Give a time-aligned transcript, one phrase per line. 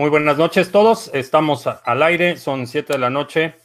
[0.00, 1.10] Muy buenas noches todos.
[1.12, 3.56] Estamos al aire, son 7 de la noche,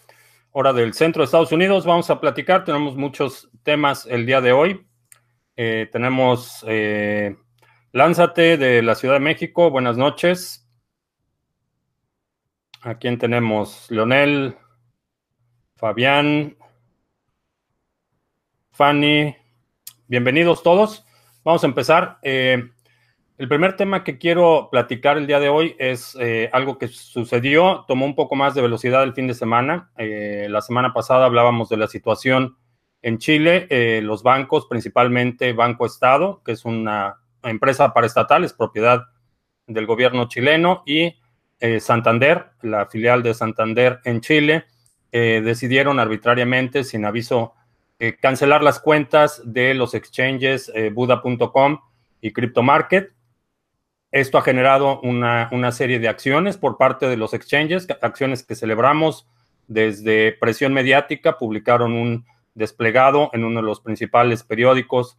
[0.51, 1.85] hora del centro de Estados Unidos.
[1.85, 4.85] Vamos a platicar, tenemos muchos temas el día de hoy.
[5.55, 7.37] Eh, tenemos eh,
[7.93, 10.69] Lánzate de la Ciudad de México, buenas noches.
[12.81, 13.89] ¿A quién tenemos?
[13.89, 14.57] Leonel,
[15.77, 16.57] Fabián,
[18.71, 19.37] Fanny.
[20.07, 21.05] Bienvenidos todos.
[21.45, 22.19] Vamos a empezar.
[22.23, 22.71] Eh,
[23.37, 27.83] el primer tema que quiero platicar el día de hoy es eh, algo que sucedió,
[27.85, 29.91] tomó un poco más de velocidad el fin de semana.
[29.97, 32.55] Eh, la semana pasada hablábamos de la situación
[33.01, 39.03] en Chile, eh, los bancos, principalmente Banco Estado, que es una empresa paraestatal, es propiedad
[39.67, 41.15] del gobierno chileno, y
[41.79, 44.65] Santander, la filial de Santander en Chile,
[45.11, 47.55] decidieron arbitrariamente, sin aviso,
[48.21, 51.79] cancelar las cuentas de los exchanges Buda.com
[52.21, 53.15] y CryptoMarket
[54.11, 59.27] esto ha generado una, serie de acciones por parte de los exchanges, acciones que celebramos
[59.67, 65.17] desde presión mediática, publicaron un desplegado en uno de los principales periódicos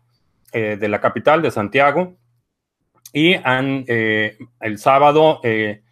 [0.53, 2.17] eh, de la capital, de Santiago,
[3.13, 5.83] y eh, el sábado eh,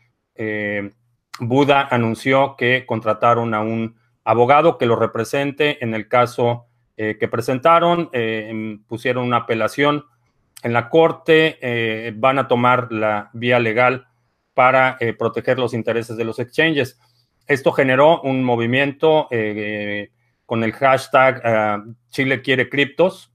[1.41, 8.09] Buda anunció que contrataron a un abogado que lo represente en el caso que presentaron,
[8.87, 10.05] pusieron una apelación
[10.65, 14.09] en la Corte eh, van a tomar la vía legal
[14.55, 16.99] para eh, proteger los intereses de los exchanges.
[17.47, 20.11] Esto generó un movimiento eh,
[20.47, 23.31] con el hashtag Chile quiere criptos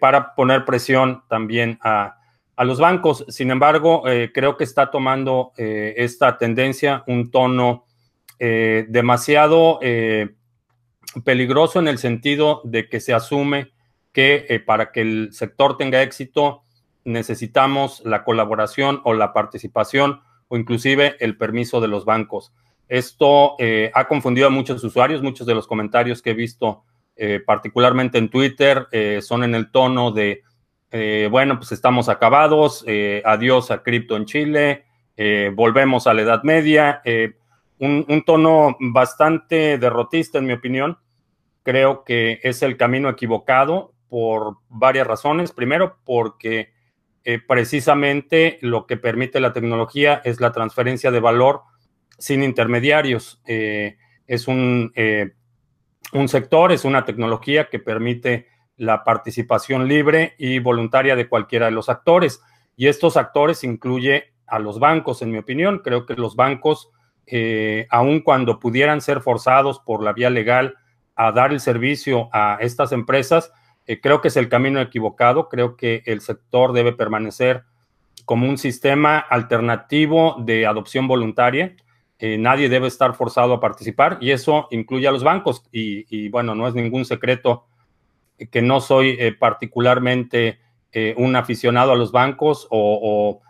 [0.00, 2.18] para poner presión también a,
[2.56, 3.24] a los bancos.
[3.28, 7.84] Sin embargo, creo que está tomando esta tendencia un tono
[8.38, 9.78] demasiado
[11.22, 13.73] peligroso en el sentido de que se asume
[14.14, 16.62] que eh, para que el sector tenga éxito
[17.04, 22.54] necesitamos la colaboración o la participación o inclusive el permiso de los bancos.
[22.88, 26.84] Esto eh, ha confundido a muchos usuarios, muchos de los comentarios que he visto,
[27.16, 28.86] eh, particularmente en Twitter,
[29.20, 30.42] son en el tono de,
[31.30, 32.84] bueno, pues estamos acabados,
[33.24, 34.84] adiós a cripto en Chile,
[35.54, 37.02] volvemos a la Edad Media,
[37.78, 40.98] un, un, tono bastante derrotista en mi opinión.
[41.62, 45.52] Creo que es el camino equivocado por varias razones.
[45.52, 46.72] Primero, porque
[47.24, 51.62] eh, precisamente lo que permite la tecnología es la transferencia de valor
[52.18, 53.40] sin intermediarios.
[53.46, 55.32] Eh, es un, eh,
[56.12, 61.72] un sector, es una tecnología que permite la participación libre y voluntaria de cualquiera de
[61.72, 62.42] los actores.
[62.76, 65.78] Y estos actores incluye a los bancos, en mi opinión.
[65.78, 66.90] Creo que los bancos,
[67.88, 70.76] aun cuando pudieran ser forzados por la vía legal
[71.14, 73.52] a dar el servicio a estas empresas,
[73.86, 75.48] eh, creo que es el camino equivocado.
[75.48, 77.64] Creo que el sector debe permanecer
[78.24, 81.76] como un sistema alternativo de adopción voluntaria.
[82.18, 85.62] Eh, nadie debe estar forzado a participar y eso incluye a los bancos.
[85.70, 87.66] Y, bueno, no es ningún secreto
[88.50, 90.60] que no soy eh, particularmente
[91.16, 93.40] un aficionado a los bancos o,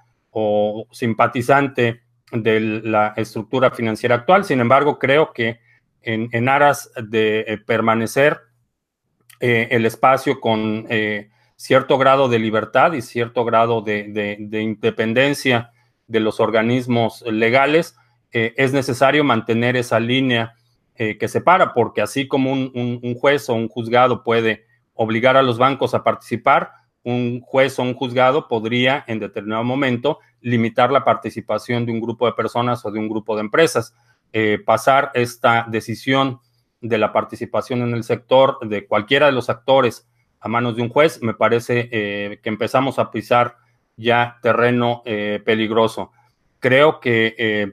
[0.91, 2.01] simpatizante
[2.33, 4.47] de la estructura financiera actual.
[4.47, 5.61] Sin embargo, creo que
[6.01, 8.41] en aras de permanecer
[9.47, 15.71] eh, el espacio con eh, cierto grado de libertad y cierto grado de, independencia
[16.07, 17.95] de los organismos legales,
[18.33, 20.55] eh, es necesario mantener esa línea
[20.97, 25.93] que separa, porque así como un, juez o un juzgado puede obligar a los bancos
[25.93, 26.71] a participar,
[27.03, 32.25] un juez o un juzgado podría en determinado momento limitar la participación de un grupo
[32.25, 33.93] de personas o de un grupo de empresas.
[34.65, 36.41] pasar esta decisión
[36.85, 40.07] de la participación en el sector de cualquiera de los actores
[40.39, 43.57] a manos de un juez, me parece eh, que empezamos a pisar
[43.97, 46.13] ya terreno eh, peligroso.
[46.61, 47.73] Creo que eh,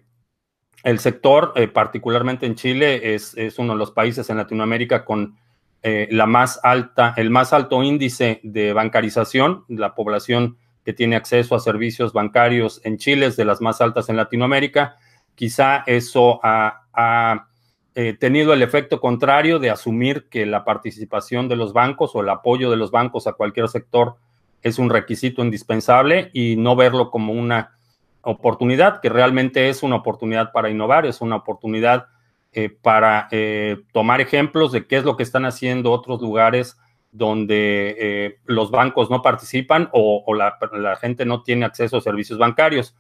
[0.83, 5.37] el sector, particularmente en Chile, es, uno de los países en Latinoamérica con
[5.83, 9.65] la más alta, el más alto índice de bancarización.
[9.67, 14.09] La población que tiene acceso a servicios bancarios en Chile es de las más altas
[14.09, 14.95] en Latinoamérica.
[15.35, 17.50] Quizá eso ha
[17.93, 22.29] eh, tenido el efecto contrario de asumir que la participación de los bancos o el
[22.29, 24.15] apoyo de los bancos a cualquier sector
[24.61, 27.75] es un requisito indispensable y no verlo como una
[28.21, 32.05] oportunidad, que realmente es una oportunidad para innovar, es una oportunidad
[32.53, 36.77] eh, para eh, tomar ejemplos de qué es lo que están haciendo otros lugares
[37.11, 42.95] donde los bancos no participan o, la, la, gente no tiene acceso a servicios bancarios.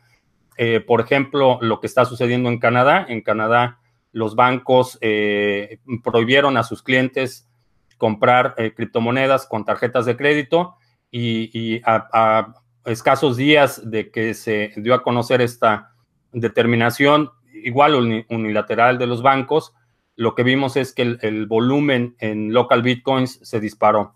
[0.85, 3.05] por ejemplo, lo que está sucediendo en Canadá.
[3.07, 3.80] En Canadá,
[4.11, 7.47] los bancos eh, prohibieron a sus clientes
[7.97, 10.75] comprar eh, criptomonedas con tarjetas de crédito
[11.11, 12.53] y, a,
[12.85, 15.93] escasos días de que se dio a conocer esta
[16.31, 19.73] determinación igual unilateral de los bancos,
[20.15, 24.15] lo que vimos es que el, volumen en local bitcoins se disparó.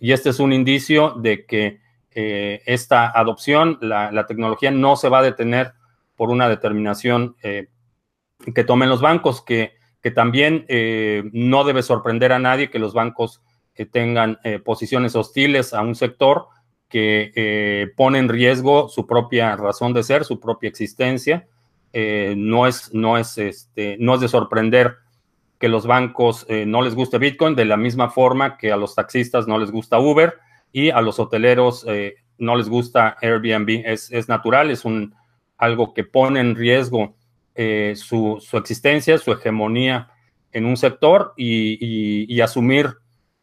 [0.00, 1.78] Y este es un indicio de que
[2.10, 5.74] eh, esta adopción, la, tecnología no se va a detener
[6.16, 7.36] por una determinación
[8.54, 12.94] que tomen los bancos, que, que también eh, no debe sorprender a nadie que los
[12.94, 13.42] bancos
[13.92, 16.48] tengan posiciones hostiles a un sector
[16.90, 21.48] que pone en riesgo su propia razón de ser, su propia existencia.
[21.94, 24.98] no, es, no, es, este, no es de sorprender
[25.60, 28.94] que los bancos eh, no les guste Bitcoin, de la misma forma que a los
[28.94, 30.38] taxistas no les gusta Uber
[30.72, 33.82] y a los hoteleros eh, no les gusta Airbnb.
[33.84, 35.14] Es, natural, es un,
[35.58, 37.14] algo que pone en riesgo
[37.54, 40.10] eh, su, existencia, su hegemonía
[40.52, 42.96] en un sector y, asumir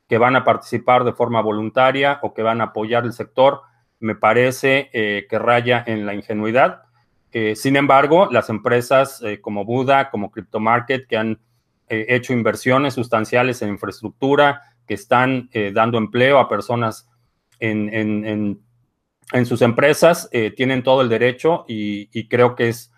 [0.08, 3.62] que van a participar de forma voluntaria o que van a apoyar el sector,
[4.00, 6.84] me parece que raya en la ingenuidad.
[7.56, 11.40] sin embargo, las empresas como Buda, como CryptoMarket, que han
[11.90, 17.10] eh, hecho inversiones sustanciales en infraestructura, que están eh, dando empleo a personas
[17.60, 18.60] en,
[19.46, 22.92] sus empresas, eh, tienen todo el derecho y, creo que es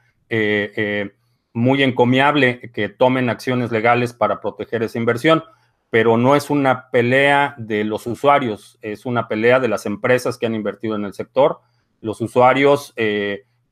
[1.54, 5.44] muy encomiable que tomen acciones legales para proteger esa inversión,
[5.90, 10.46] pero no es una pelea de los usuarios, es una pelea de las empresas que
[10.46, 11.62] han invertido en el sector.
[12.02, 12.94] Los usuarios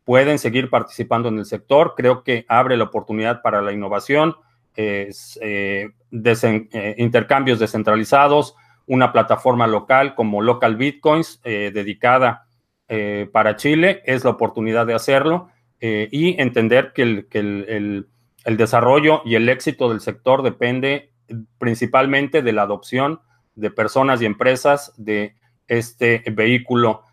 [0.03, 4.35] pueden seguir participando en el sector, creo que abre la oportunidad para la innovación
[4.79, 5.09] eh,
[5.41, 8.55] eh, intercambios descentralizados,
[8.85, 12.43] una plataforma local como Local Bitcoins eh, dedicada
[13.33, 18.07] para Chile, es la oportunidad de hacerlo y entender que, el,
[18.57, 21.11] desarrollo y el éxito del sector depende
[21.57, 23.19] principalmente de la adopción
[23.55, 25.35] de personas y empresas de
[25.67, 27.03] este vehículo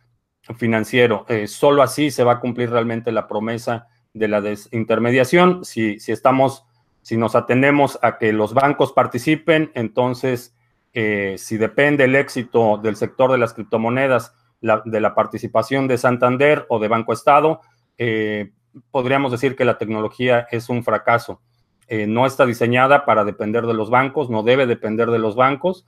[0.56, 1.26] financiero.
[1.46, 5.64] solo así se va a cumplir realmente la promesa de la desintermediación.
[5.64, 6.64] Si, si estamos
[7.05, 10.56] si nos atenemos a que los bancos participen, entonces,
[10.94, 16.64] eh, si depende el éxito del sector de las criptomonedas, de la participación de Santander
[16.70, 17.60] o de Banco Estado,
[17.99, 18.52] eh,
[18.91, 21.41] podríamos decir que la tecnología es un fracaso.
[21.87, 25.87] Eh, no está diseñada para depender de los bancos, no debe depender de los bancos.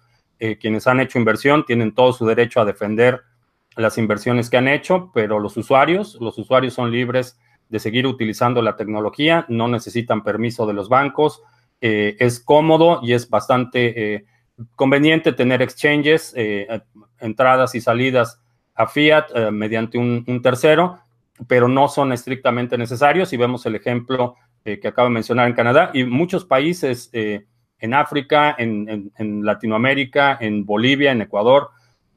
[0.60, 3.22] quienes han hecho inversión tienen todo su derecho a defender
[3.76, 7.38] las inversiones que han hecho, pero los usuarios, los usuarios son libres
[7.68, 11.42] de seguir utilizando la tecnología, no necesitan permiso de los bancos,
[11.80, 14.24] eh, es cómodo y es bastante eh,
[14.74, 16.66] conveniente tener exchanges, eh,
[17.20, 18.40] entradas y salidas
[18.74, 20.98] a fiat mediante un, tercero,
[21.46, 23.32] pero no son estrictamente necesarios.
[23.32, 27.08] Y vemos el ejemplo que acabo de mencionar en Canadá y muchos países
[27.78, 29.12] en África, en,
[29.44, 31.70] Latinoamérica, en Bolivia, en Ecuador,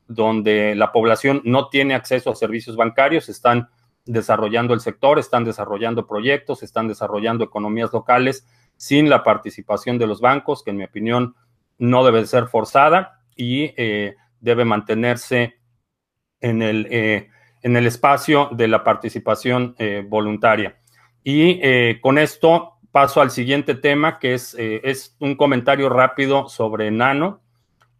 [0.08, 3.70] donde la población no tiene acceso a servicios bancarios, están
[4.06, 10.22] desarrollando el sector, están desarrollando proyectos, están desarrollando economías locales sin la participación de los
[10.22, 11.36] bancos, que en mi opinión
[11.78, 15.56] no debe ser forzada y eh, debe mantenerse
[16.40, 17.30] en el, eh,
[17.62, 20.78] en el espacio de la participación eh, voluntaria.
[21.24, 21.60] Y
[22.00, 27.42] con esto paso al siguiente tema, que es, es un comentario rápido sobre Nano,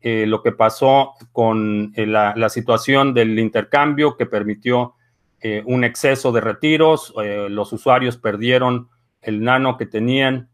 [0.02, 4.96] lo que pasó con la, situación del intercambio que permitió
[5.42, 8.90] eh, un exceso de retiros, eh, los usuarios perdieron
[9.22, 10.50] el nano que tenían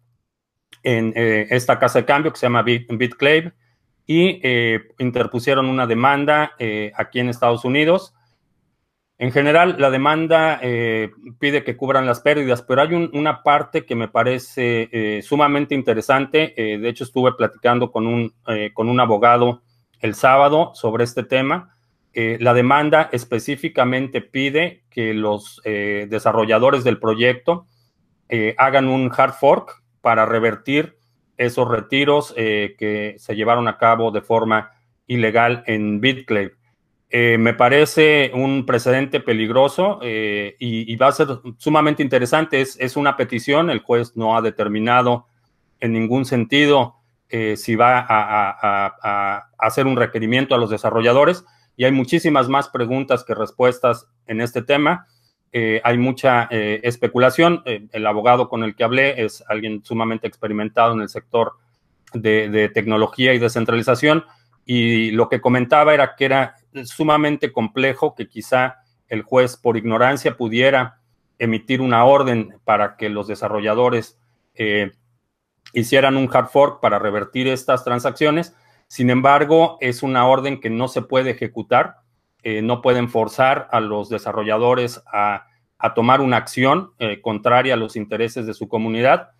[0.83, 3.53] en eh, esta casa de cambio que se llama BitClave
[4.05, 4.39] y
[4.99, 6.51] interpusieron una demanda
[6.95, 8.13] aquí en Estados Unidos.
[9.17, 10.59] En general, la demanda
[11.39, 16.53] pide que cubran las pérdidas, pero hay una parte que me parece sumamente interesante.
[16.57, 18.33] de hecho, estuve platicando con un,
[18.73, 19.61] con un abogado
[20.01, 21.75] el sábado sobre este tema
[22.17, 27.67] eh, la demanda específicamente pide que los eh, desarrolladores del proyecto
[28.29, 30.97] eh, hagan un hard fork para revertir
[31.35, 34.71] esos retiros que se llevaron a cabo de forma
[35.05, 36.53] ilegal en BitClave.
[37.11, 42.59] Me parece un precedente peligroso y, va a ser sumamente interesante.
[42.59, 45.27] Es, una petición, el juez no ha determinado
[45.79, 46.95] en ningún sentido
[47.29, 51.45] si va a hacer un requerimiento a los desarrolladores
[51.77, 55.07] y hay muchísimas más preguntas que respuestas en este tema.
[55.51, 57.61] Eh, hay mucha eh, especulación.
[57.65, 61.53] Eh, el abogado con el que hablé es alguien sumamente experimentado en el sector
[62.13, 64.23] de, tecnología y descentralización
[64.65, 68.77] y lo que comentaba era que era sumamente complejo que quizá
[69.07, 70.99] el juez por ignorancia pudiera
[71.39, 74.19] emitir una orden para que los desarrolladores
[75.73, 78.55] hicieran un hard fork para revertir estas transacciones
[78.87, 81.97] sin embargo, es una orden que no se puede ejecutar.
[82.43, 86.91] Eh, no pueden forzar a los desarrolladores a a tomar una acción
[87.21, 89.31] contraria a los intereses de su comunidad.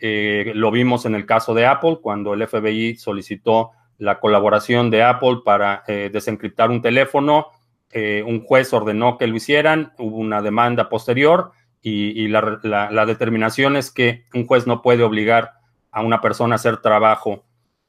[0.00, 5.38] lo vimos en el caso de Apple, cuando el FBI solicitó la colaboración de Apple
[5.44, 7.48] para desencriptar un teléfono.
[7.94, 11.52] un juez ordenó que lo hicieran, hubo una demanda posterior
[11.86, 15.52] y, la, determinación es que un juez no puede obligar
[15.90, 17.44] a una persona a hacer trabajo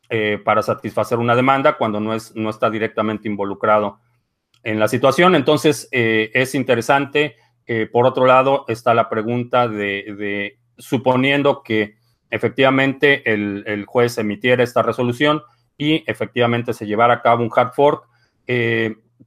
[0.09, 3.99] eh, para satisfacer una demanda cuando no, es, no está directamente involucrado
[4.63, 5.33] en la situación.
[5.33, 7.37] Entonces, eh, es interesante.
[7.65, 11.95] Eh, por otro lado, está la pregunta de, suponiendo que
[12.29, 15.41] efectivamente el, juez emitiera esta resolución
[15.77, 18.07] y efectivamente se llevara a cabo un hard fork,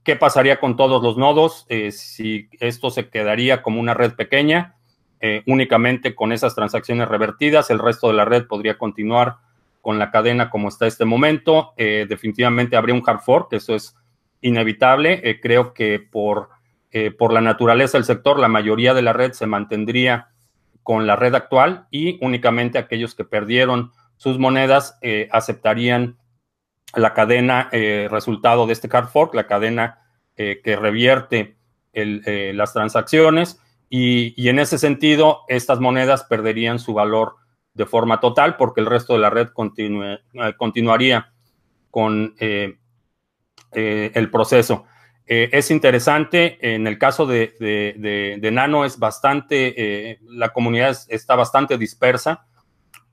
[0.03, 1.65] ¿Qué pasaría con todos los nodos?
[1.67, 4.75] Eh, si esto se quedaría como una red pequeña,
[5.19, 9.37] eh, únicamente con esas transacciones revertidas, el resto de la red podría continuar
[9.81, 11.73] con la cadena como está este momento.
[11.75, 13.95] Eh, definitivamente habría un hard fork, eso es
[14.41, 15.39] inevitable.
[15.41, 16.49] creo que por,
[17.17, 20.29] por la naturaleza del sector, la mayoría de la red se mantendría
[20.81, 24.97] con la red actual y únicamente aquellos que perdieron sus monedas
[25.29, 26.17] aceptarían
[26.95, 29.99] la cadena eh, resultado de este hard fork, la cadena
[30.35, 31.57] eh, que revierte
[31.93, 37.35] eh, las transacciones y, en ese sentido estas monedas perderían su valor
[37.73, 39.49] de forma total porque el resto de la red
[40.57, 41.33] continuaría
[41.89, 44.85] con el proceso.
[45.25, 52.45] es interesante, en el caso de, Nano es bastante, la comunidad está bastante dispersa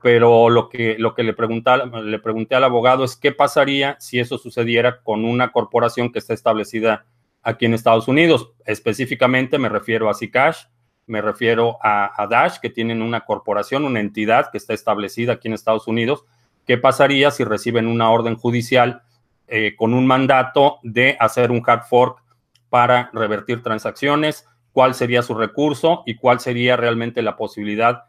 [0.01, 4.37] pero lo que, lo que le, le pregunté al abogado es qué pasaría si eso
[4.37, 7.05] sucediera con una corporación que está establecida
[7.41, 8.51] aquí en Estados Unidos.
[8.65, 10.65] Específicamente me refiero a Zcash,
[11.07, 15.53] me refiero a, Dash, que tienen una corporación, una entidad que está establecida aquí en
[15.53, 16.25] Estados Unidos.
[16.65, 19.03] ¿Qué pasaría si reciben una orden judicial
[19.47, 22.21] eh, con un mandato de hacer un hard fork
[22.69, 24.45] para revertir transacciones?
[24.73, 28.03] ¿Cuál sería su recurso y cuál sería realmente la posibilidad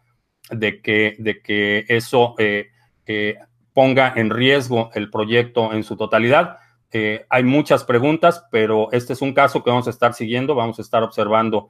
[0.50, 2.68] de que, de que eso eh,
[3.06, 3.36] eh,
[3.72, 6.56] ponga en riesgo el proyecto en su totalidad.
[6.90, 10.78] Eh, hay muchas preguntas, pero este es un caso que vamos a estar siguiendo, vamos
[10.78, 11.68] a estar observando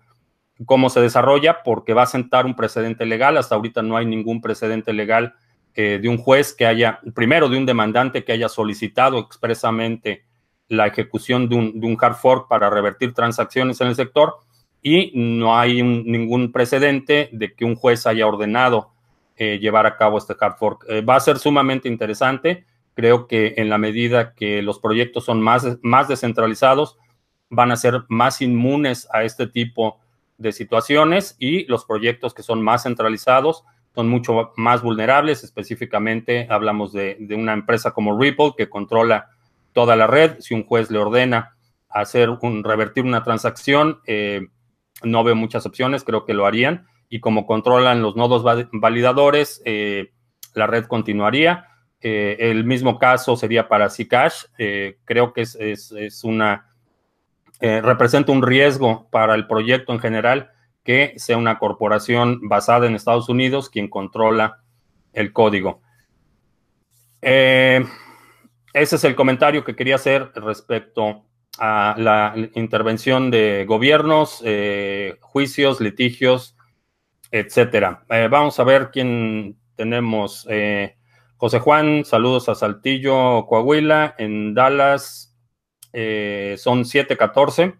[0.65, 3.37] cómo se desarrolla, porque va a sentar un precedente legal.
[3.37, 5.35] Hasta ahorita no hay ningún precedente legal
[5.75, 10.25] de un juez que haya, primero de un demandante que haya solicitado expresamente
[10.67, 14.39] la ejecución de un, de un hard fork para revertir transacciones en el sector
[14.83, 18.93] y no hay ningún precedente de que un juez haya ordenado
[19.37, 20.85] eh, llevar a cabo este hard fork.
[20.89, 22.65] Eh, va a ser sumamente interesante.
[22.95, 26.99] Creo que en la medida que los proyectos son más, más descentralizados,
[27.51, 30.01] van a ser más inmunes a este tipo
[30.39, 35.43] de situaciones y los proyectos que son más centralizados son mucho más vulnerables.
[35.43, 39.31] Específicamente hablamos de, una empresa como Ripple que controla
[39.73, 40.37] toda la red.
[40.41, 41.57] Si un juez le ordena
[41.89, 44.47] hacer un revertir una transacción, eh,
[45.03, 46.87] no veo muchas opciones, creo que lo harían.
[47.09, 50.13] Y como controlan los nodos validadores, eh,
[50.55, 51.67] la red continuaría.
[52.01, 54.45] Eh, el mismo caso sería para Zcash.
[54.59, 56.67] Eh, creo que es, una.
[57.61, 60.51] representa un riesgo para el proyecto en general
[60.85, 64.63] que sea una corporación basada en Estados Unidos quien controla
[65.13, 65.81] el código.
[67.21, 67.87] ese
[68.73, 71.28] es el comentario que quería hacer respecto
[71.59, 76.57] a la intervención de gobiernos, eh, juicios, litigios,
[77.31, 78.05] etcétera.
[78.11, 80.47] Eh, vamos a ver quién tenemos.
[80.49, 80.97] Eh,
[81.37, 85.25] José Juan, saludos a Saltillo, Coahuila, en Dallas.
[85.93, 87.75] son 7:14,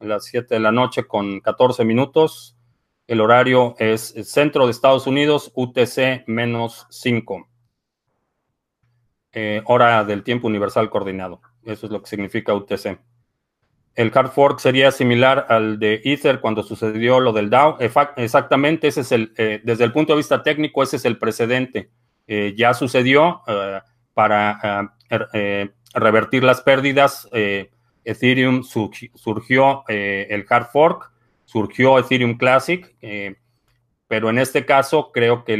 [0.00, 2.56] las 7 de la noche con 14 minutos.
[3.06, 7.48] El horario es centro de Estados Unidos, UTC menos 5.
[9.64, 11.40] hora del tiempo universal coordinado.
[11.64, 12.98] Eso es lo que significa UTC.
[13.94, 17.76] El hard fork sería similar al de Ether cuando sucedió lo del DAO.
[18.16, 21.90] Exactamente, ese es el, eh, desde el punto de vista técnico, ese es el precedente.
[22.26, 23.80] Eh, ya sucedió eh,
[24.14, 27.28] para er, revertir las pérdidas.
[28.04, 31.12] Ethereum surgió el hard fork,
[31.44, 32.96] surgió Ethereum Classic,
[34.08, 35.56] pero en este caso creo que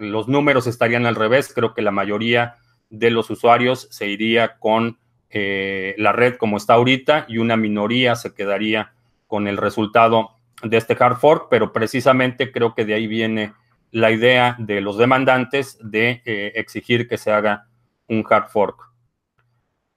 [0.00, 1.52] los números estarían al revés.
[1.54, 2.56] Creo que la mayoría
[2.88, 4.98] de los usuarios se iría con
[5.30, 8.92] eh, la red como está ahorita y una minoría se quedaría
[9.26, 10.30] con el resultado
[10.62, 13.52] de este hard fork, pero precisamente creo que de ahí viene
[13.90, 17.66] la idea de los demandantes de eh, exigir que se haga
[18.08, 18.92] un hard fork.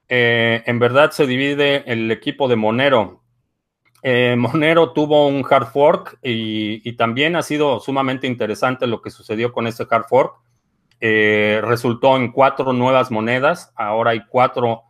[0.08, 3.22] Eh, en verdad se divide el equipo de Monero.
[4.04, 9.52] Monero tuvo un hard fork y, y, también ha sido sumamente interesante lo que sucedió
[9.52, 10.36] con ese hard fork.
[11.00, 13.74] resultó en cuatro nuevas monedas.
[13.76, 14.89] Ahora hay cuatro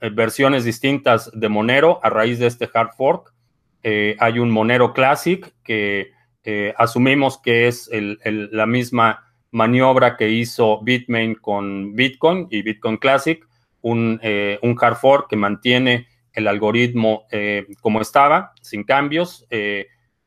[0.00, 3.32] versiones distintas de Monero a raíz de este hard fork.
[3.82, 6.12] hay un Monero Classic que
[6.76, 13.46] asumimos que es la misma maniobra que hizo Bitmain con Bitcoin y Bitcoin Classic,
[13.82, 14.20] un,
[14.62, 17.26] un hard fork que mantiene el algoritmo
[17.80, 19.46] como estaba, sin cambios,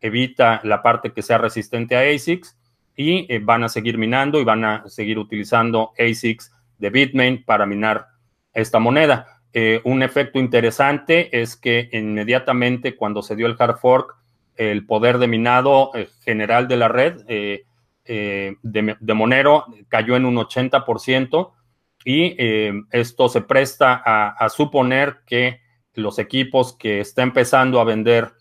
[0.03, 2.57] evita la parte que sea resistente a ASICs
[2.95, 7.65] y eh, van a seguir minando y van a seguir utilizando ASICs de Bitmain para
[7.65, 8.07] minar
[8.53, 9.32] esta moneda.
[9.53, 14.15] Eh, un efecto interesante es que inmediatamente cuando se dio el hard fork,
[14.55, 21.51] el poder de minado eh, general de la red de, Monero cayó en un 80%
[22.05, 22.36] y
[22.91, 25.62] esto se presta a, suponer que
[25.93, 28.33] los equipos que está empezando a vender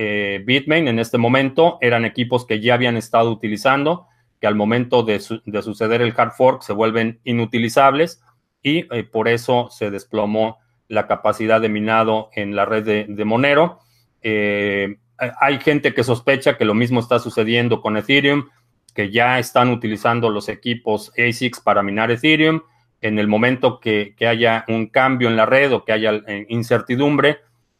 [0.00, 4.06] eh, Bitmain en este momento eran equipos que ya habían estado utilizando,
[4.40, 8.22] que al momento de, suceder el hard fork se vuelven inutilizables
[8.62, 13.80] y eh, por eso se desplomó la capacidad de minado en la red de, Monero.
[14.22, 18.48] Eh, hay gente que sospecha que lo mismo está sucediendo con Ethereum,
[18.94, 22.62] que ya están utilizando los equipos ASICs para minar Ethereum.
[23.00, 27.38] En el momento que haya un cambio en la red o que haya incertidumbre,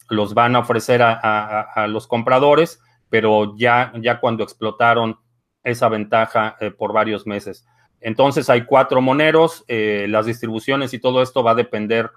[0.09, 5.19] los van a ofrecer a, los compradores, pero ya, ya cuando explotaron
[5.63, 7.67] esa ventaja eh, por varios meses.
[8.01, 12.11] Entonces hay cuatro moneros, eh, las distribuciones y todo esto va a depender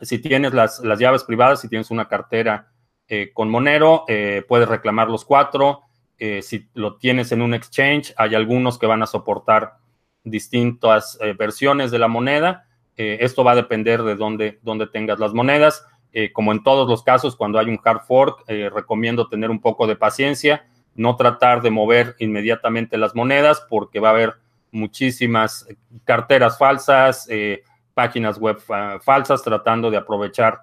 [0.00, 2.70] si tienes las, llaves privadas, si tienes una cartera
[3.08, 4.04] eh, con Monero,
[4.46, 5.82] puedes reclamar los cuatro.
[6.18, 9.74] si lo tienes en un exchange, hay algunos que van a soportar
[10.22, 12.66] distintas versiones de la moneda.
[12.96, 15.84] esto va a depender de dónde, dónde tengas las monedas.
[16.12, 19.60] Eh, como en todos los casos, cuando hay un hard fork, eh, recomiendo tener un
[19.60, 24.34] poco de paciencia, no tratar de mover inmediatamente las monedas porque va a haber
[24.70, 25.66] muchísimas
[26.04, 27.62] carteras falsas, eh,
[27.94, 28.58] páginas web
[29.00, 30.60] falsas tratando de aprovechar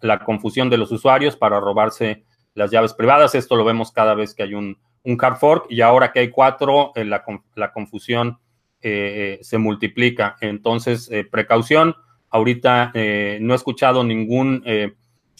[0.00, 3.34] la confusión de los usuarios para robarse las llaves privadas.
[3.34, 4.78] Esto lo vemos cada vez que hay un,
[5.18, 8.38] hard fork y ahora que hay cuatro, la, la, confusión
[8.80, 10.36] se multiplica.
[10.40, 11.94] Entonces, precaución
[12.30, 14.94] Ahorita eh, no he escuchado ningún eh,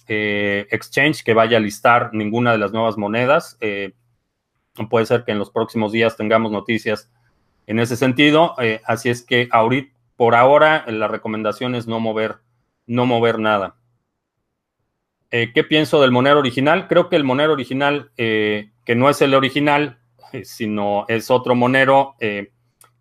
[0.08, 3.58] eh, exchange que vaya a listar ninguna de las nuevas monedas.
[4.88, 7.10] puede ser que en los próximos días tengamos noticias
[7.66, 8.54] en ese sentido.
[8.84, 12.36] así es que ahorita, por ahora, la recomendación es no mover,
[12.86, 13.76] no mover nada.
[15.30, 16.88] ¿Qué pienso del Monero original?
[16.88, 19.98] Creo que el Monero original, que no es el original,
[20.42, 22.16] sino es otro Monero,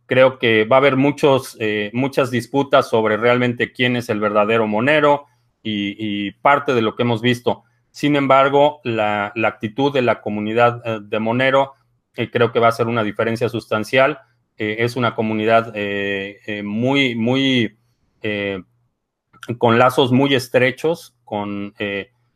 [0.08, 4.68] Creo que va a haber muchos, eh, muchas disputas sobre realmente quién es el verdadero
[4.68, 5.26] Monero
[5.64, 7.64] y, parte de lo que hemos visto.
[7.90, 11.74] Sin embargo, la, actitud de la comunidad eh, de Monero
[12.16, 14.20] eh, creo que va a ser una diferencia sustancial.
[14.58, 15.74] Es una comunidad
[16.64, 17.78] muy, muy,
[19.58, 21.74] con lazos muy estrechos, con,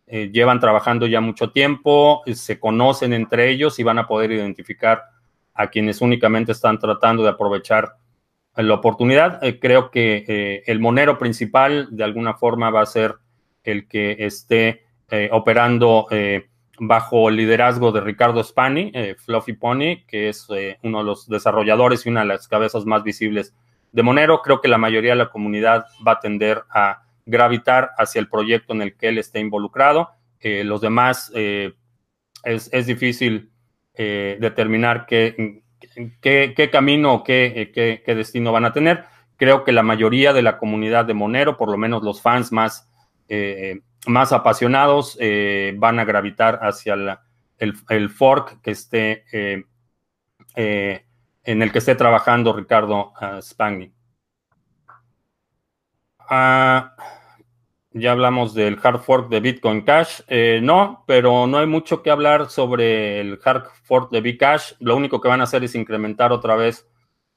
[0.08, 5.04] llevan trabajando ya mucho tiempo, se conocen entre ellos y van a poder identificar
[5.54, 7.96] a quienes únicamente están tratando de aprovechar
[8.56, 9.44] la oportunidad.
[9.44, 13.16] Eh, creo que eh, el monero principal de alguna forma va a ser
[13.64, 16.08] el que esté eh, operando
[16.80, 20.48] bajo el liderazgo de Ricardo Spani, Fluffy Pony, que es
[20.84, 23.54] uno de los desarrolladores y una de las cabezas más visibles
[23.92, 24.42] de Monero.
[24.42, 28.74] Creo que la mayoría de la comunidad va a tender a gravitar hacia el proyecto
[28.74, 30.10] en el que él esté involucrado.
[30.42, 33.52] los demás es, es difícil
[34.02, 35.62] eh, determinar qué,
[36.22, 39.04] qué, camino o qué, qué, destino van a tener.
[39.36, 42.90] Creo que la mayoría de la comunidad de Monero, por lo menos los fans más,
[43.28, 47.22] eh, más apasionados, eh, van a gravitar hacia
[47.58, 49.26] el, fork que esté
[51.44, 53.92] en el que esté trabajando Ricardo uh, Spagni.
[56.30, 56.96] Ah,
[57.92, 60.22] ya hablamos del hard fork de Bitcoin Cash.
[60.28, 64.74] Eh, no, pero no hay mucho que hablar sobre el hard fork de Bcash.
[64.80, 66.88] Lo único que van a hacer es incrementar otra vez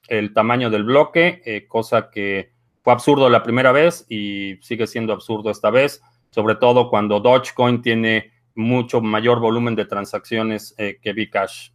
[0.08, 5.14] el tamaño del bloque, eh, cosa que fue absurdo la primera vez y sigue siendo
[5.14, 11.12] absurdo esta vez, sobre todo cuando Dogecoin tiene mucho mayor volumen de transacciones eh, que
[11.12, 11.70] Bcash.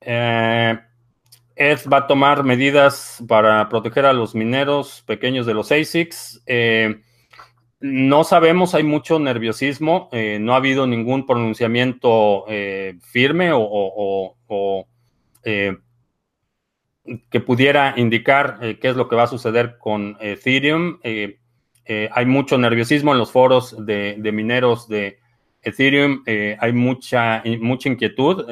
[0.00, 0.78] Eh,
[1.92, 6.42] va a tomar medidas para proteger a los mineros pequeños de los ASICs.
[6.46, 7.00] Eh,
[7.80, 14.36] no sabemos, hay mucho nerviosismo, eh, no ha habido ningún pronunciamiento eh, firme o,
[17.30, 21.00] que pudiera indicar qué es lo que va a suceder con Ethereum.
[21.86, 25.18] Hay mucho nerviosismo en los foros de, mineros de
[25.62, 28.46] Ethereum, hay mucha, mucha inquietud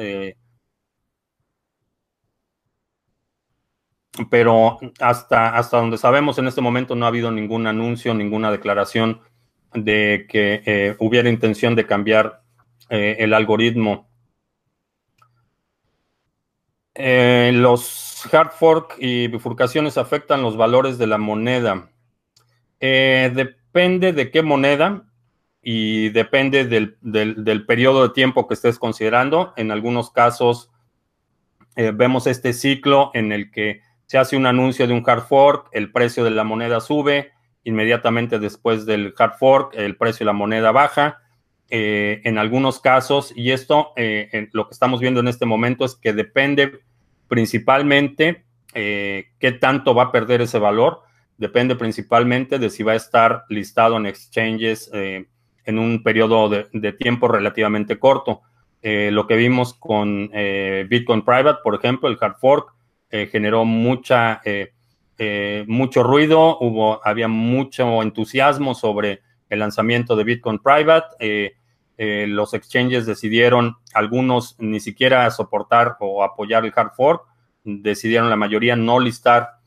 [4.29, 9.21] pero hasta, hasta donde sabemos en este momento no ha habido ningún anuncio, ninguna declaración
[9.73, 12.41] de que hubiera intención de cambiar
[12.89, 14.09] el algoritmo.
[16.95, 21.90] los hard fork y bifurcaciones afectan los valores de la moneda.
[22.81, 25.05] Depende de qué moneda
[25.61, 29.53] y depende del, del, periodo de tiempo que estés considerando.
[29.57, 30.71] En algunos casos
[31.75, 35.69] eh, vemos este ciclo en el que se hace un anuncio de un hard fork,
[35.71, 37.31] el precio de la moneda sube,
[37.63, 41.19] inmediatamente después del hard fork el precio de la moneda baja.
[41.73, 45.95] Eh, en algunos casos, y esto eh, lo que estamos viendo en este momento es
[45.95, 46.79] que depende
[47.29, 51.03] principalmente qué tanto va a perder ese valor,
[51.41, 54.91] depende principalmente de si va a estar listado en exchanges
[55.65, 58.41] en un periodo de, tiempo relativamente corto.
[58.81, 62.73] Eh, lo que vimos con eh, Bitcoin Private, por ejemplo, el hard fork,
[63.09, 64.41] eh, generó mucha,
[65.67, 71.55] mucho ruido, hubo, había mucho entusiasmo sobre el lanzamiento de Bitcoin Private.
[71.97, 77.23] los exchanges decidieron, algunos ni siquiera soportar o apoyar el hard fork,
[77.63, 79.60] decidieron la mayoría no listar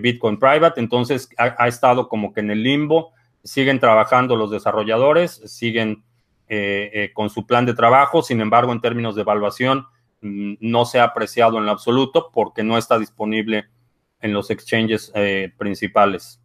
[0.00, 3.12] Bitcoin Private, entonces ha estado como que en el limbo.
[3.44, 6.04] Siguen trabajando los desarrolladores, siguen
[6.48, 9.86] eh, eh, con su plan de trabajo, sin embargo, en términos de evaluación,
[10.20, 13.66] mm, no se ha apreciado en lo absoluto porque no está disponible
[14.20, 16.40] en los exchanges eh, principales.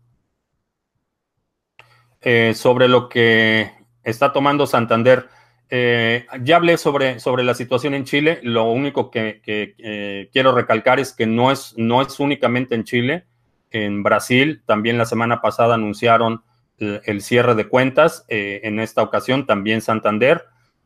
[2.53, 3.71] sobre lo que
[4.03, 5.27] está tomando Santander,
[5.71, 11.13] ya hablé sobre, sobre la situación en Chile, lo único que, que quiero recalcar es
[11.13, 13.25] que no es, no es únicamente en Chile,
[13.71, 16.43] en Brasil también la semana pasada anunciaron
[16.81, 18.25] el cierre de cuentas.
[18.27, 20.45] Eh, en esta ocasión también Santander.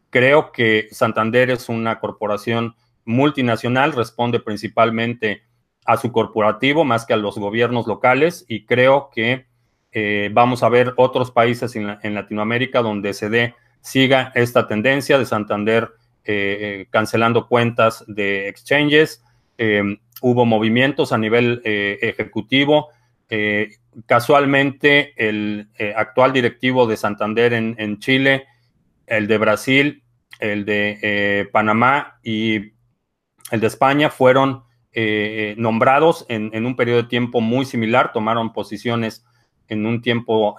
[0.10, 5.44] Creo que Santander es una corporación multinacional, responde principalmente
[5.86, 9.46] a su corporativo más que a los gobiernos locales y creo que
[9.92, 15.26] eh, vamos a ver otros países en, Latinoamérica donde se dé, siga esta tendencia de
[15.26, 15.92] Santander
[16.24, 19.24] eh, cancelando cuentas de exchanges.
[20.28, 22.90] Hubo movimientos a nivel ejecutivo
[24.06, 28.46] casualmente el eh, actual directivo de Santander en, Chile,
[29.08, 30.04] el de Brasil,
[30.40, 32.74] el de eh, Panamá y
[33.52, 39.26] el de España fueron eh, nombrados en, un periodo de tiempo muy similar, tomaron posiciones
[39.68, 40.56] en un tiempo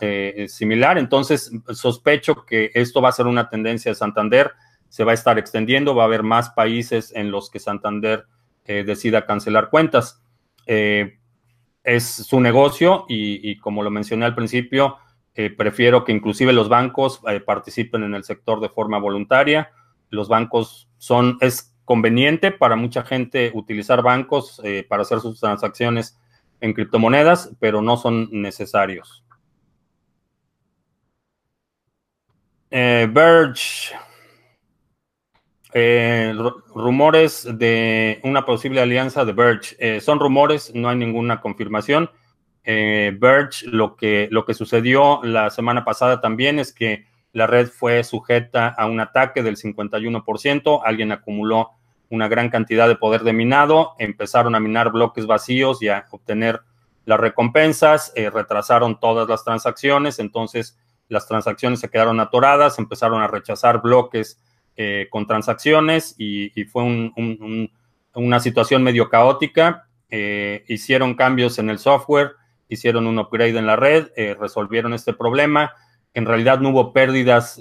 [0.49, 0.99] similar.
[0.99, 4.51] Entonces, sospecho que esto va a ser una tendencia de Santander,
[4.89, 8.25] se va a estar extendiendo, va a haber más países en los que Santander
[8.67, 10.23] decida cancelar cuentas
[11.87, 14.99] es su negocio y, como lo mencioné al principio,
[15.37, 19.71] eh, prefiero que inclusive los bancos eh, participen en el sector de forma voluntaria.
[20.11, 26.19] Los bancos son, es conveniente para mucha gente utilizar bancos eh, para hacer sus transacciones
[26.61, 29.23] en criptomonedas, pero no son necesarios.
[32.69, 33.95] Verge
[35.79, 36.35] eh,
[36.75, 39.77] rumores de una posible alianza de Verge.
[39.79, 42.11] Eh, son rumores, no hay ninguna confirmación.
[42.65, 47.69] Eh, Verge, lo que, lo que sucedió la semana pasada también es que la red
[47.69, 50.81] fue sujeta a un ataque del 51%.
[50.83, 51.73] Alguien acumuló
[52.09, 56.63] una gran cantidad de poder de minado, empezaron a minar bloques vacíos y a obtener
[57.05, 63.83] las recompensas, retrasaron todas las transacciones, entonces las transacciones se quedaron atoradas, empezaron a rechazar
[63.83, 64.41] bloques
[64.79, 66.83] eh, con transacciones y, fue
[68.15, 69.89] una situación medio caótica.
[70.11, 72.33] Eh, hicieron cambios en el software,
[72.69, 75.73] hicieron un upgrade en la red, eh, resolvieron este problema.
[76.13, 77.59] En realidad no hubo pérdidas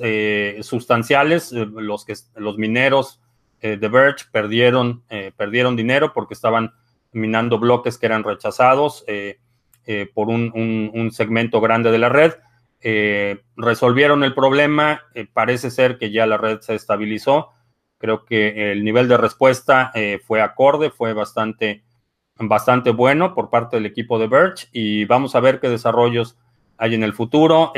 [0.62, 1.54] sustanciales.
[1.54, 3.21] los, que, los mineros
[3.62, 5.04] de Verge perdieron,
[5.38, 6.73] perdieron dinero porque estaban
[7.13, 9.06] minando bloques que eran rechazados
[10.13, 12.34] por un segmento grande de la red.
[12.88, 17.50] Eh, resolvieron el problema, eh, parece ser que ya la red se estabilizó.
[17.98, 21.84] Creo que el nivel de respuesta eh, fue acorde, fue bastante,
[22.38, 26.38] bastante bueno por parte del equipo de Birch y vamos a ver qué desarrollos
[26.78, 27.74] hay en el futuro.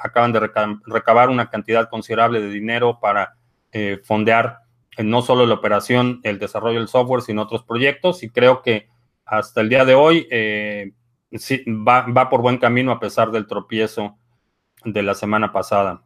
[0.00, 0.40] acaban de
[0.86, 3.36] recabar una cantidad considerable de dinero para
[4.02, 4.58] fondear
[4.98, 8.88] no solo la operación, el desarrollo del software, sino otros proyectos y creo que
[9.24, 10.26] hasta el día de hoy
[11.32, 14.18] sí, va, por buen camino a pesar del tropiezo
[14.84, 16.04] de la semana pasada.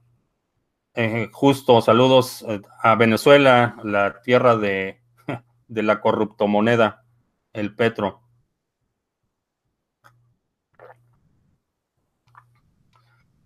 [0.94, 5.00] Eh, justo, saludos eh, a Venezuela, la tierra de,
[5.68, 7.04] de la corruptomoneda,
[7.52, 8.22] el petro.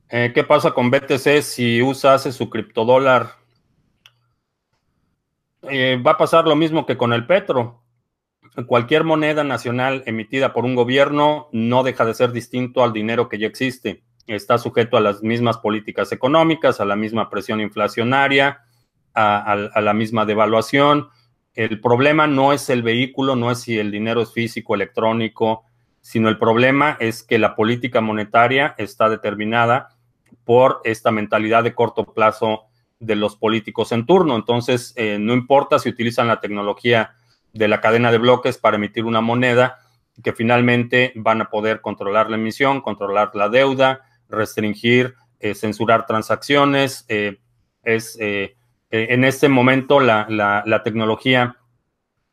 [0.09, 3.43] Eh, ¿Qué pasa con BTC si USA hace su criptodólar?
[5.67, 7.84] va a pasar lo mismo que con el petro
[8.63, 13.39] cualquier moneda nacional emitida por un gobierno no deja de ser distinto al dinero que
[13.39, 14.03] ya existe.
[14.27, 18.63] está sujeto a las mismas políticas económicas, a la misma presión inflacionaria,
[19.13, 21.09] a, la misma devaluación.
[21.55, 25.65] El problema no es el vehículo, no es si el dinero es físico, electrónico,
[26.01, 29.91] sino el problema es que la política monetaria está determinada
[30.45, 32.65] por esta mentalidad de corto plazo
[32.99, 34.37] de los políticos en turno.
[34.37, 37.15] Entonces, eh, no importa si utilizan la tecnología
[37.55, 39.79] de la cadena de bloques para emitir una moneda,
[40.23, 47.05] que finalmente van a poder controlar la emisión, controlar la deuda, restringir, eh, censurar transacciones.
[47.09, 47.39] Eh,
[47.83, 48.19] es
[48.97, 51.57] en este momento la, tecnología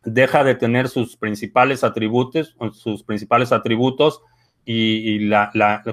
[0.03, 4.21] deja de tener sus principales atributos, sus principales atributos
[4.63, 5.27] y,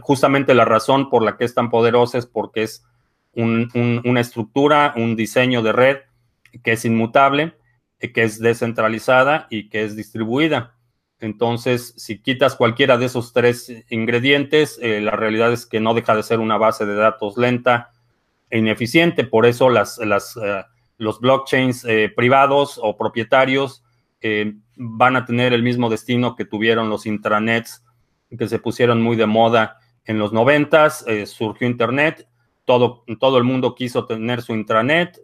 [0.03, 2.85] justamente la razón por la que es tan poderosa es porque es
[3.35, 5.97] una estructura, un diseño de red
[6.63, 7.55] que es inmutable,
[7.99, 10.75] que es descentralizada y que es distribuida.
[11.21, 16.15] Entonces, si quitas cualquiera de esos tres ingredientes, eh, la realidad es que no deja
[16.15, 17.91] de ser una base de datos lenta
[18.51, 19.25] e ineficiente.
[19.25, 20.65] Por eso las, eh,
[20.97, 23.85] los blockchains eh, privados o propietarios
[24.75, 27.85] van a tener el mismo destino que tuvieron los intranets
[28.37, 31.05] que se pusieron muy de moda en los noventas.
[31.27, 32.27] surgió Internet,
[32.65, 35.21] todo, todo el mundo quiso tener su intranet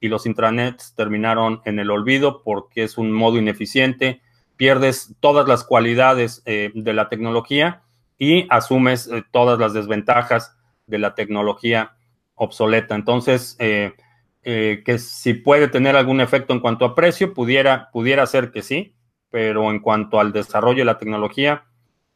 [0.00, 4.20] y los intranets terminaron en el olvido porque es un modo ineficiente
[4.58, 7.82] pierdes todas las cualidades eh, de la tecnología
[8.18, 11.92] y asumes eh, todas las desventajas de la tecnología
[12.34, 12.94] obsoleta.
[12.94, 13.94] Entonces, eh,
[14.42, 18.94] que si puede tener algún efecto en cuanto a precio, pudiera, pudiera ser que sí,
[19.30, 21.64] pero en cuanto al desarrollo de la tecnología,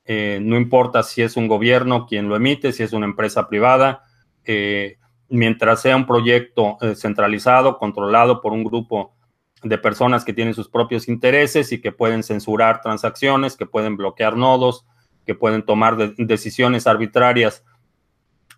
[0.07, 4.05] no importa si es un gobierno quien lo emite, si es una empresa privada,
[5.33, 9.14] mientras sea un proyecto centralizado, controlado por un grupo
[9.62, 14.37] de personas que tienen sus propios intereses y que pueden censurar transacciones, que pueden bloquear
[14.37, 14.87] nodos,
[15.27, 17.64] que pueden tomar decisiones arbitrarias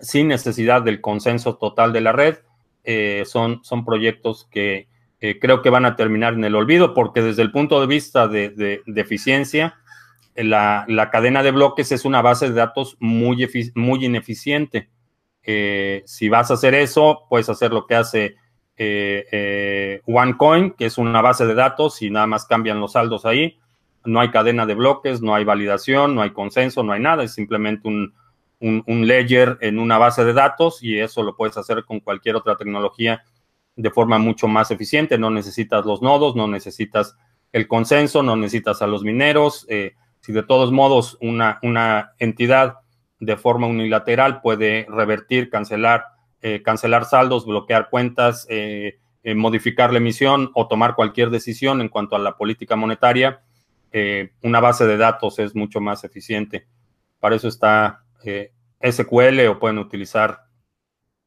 [0.00, 2.38] sin necesidad del consenso total de la red.
[2.84, 4.88] Eh, son, son proyectos que
[5.20, 8.28] eh, creo que van a terminar en el olvido porque desde el punto de vista
[8.28, 9.76] de, eficiencia,
[10.34, 14.90] la, cadena de bloques es una base de datos muy, muy ineficiente.
[15.44, 18.36] Eh, si vas a hacer eso, puedes hacer lo que hace
[18.76, 23.26] eh, eh, OneCoin, que es una base de datos y nada más cambian los saldos
[23.26, 23.58] ahí.
[24.04, 27.34] No hay cadena de bloques, no hay validación, no hay consenso, no hay nada, es
[27.34, 28.14] simplemente un,
[28.60, 33.22] ledger en una base de datos y eso lo puedes hacer con cualquier otra tecnología
[33.76, 35.18] de forma mucho más eficiente.
[35.18, 37.14] No necesitas los nodos, no necesitas
[37.52, 39.66] el consenso, no necesitas a los mineros.
[40.20, 42.76] Si de todos modos una, una entidad
[43.24, 46.14] de forma unilateral puede revertir, cancelar
[46.46, 51.88] eh, cancelar saldos, bloquear cuentas, eh, eh, modificar la emisión o tomar cualquier decisión en
[51.88, 53.42] cuanto a la política monetaria,
[54.42, 56.66] una base de datos es mucho más eficiente.
[57.20, 58.04] Para eso está
[58.80, 60.40] SQL o pueden utilizar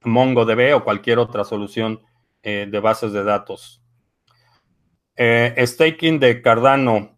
[0.03, 2.01] MongoDB o cualquier otra solución
[2.43, 3.81] de bases de datos.
[5.17, 7.16] staking de Cardano.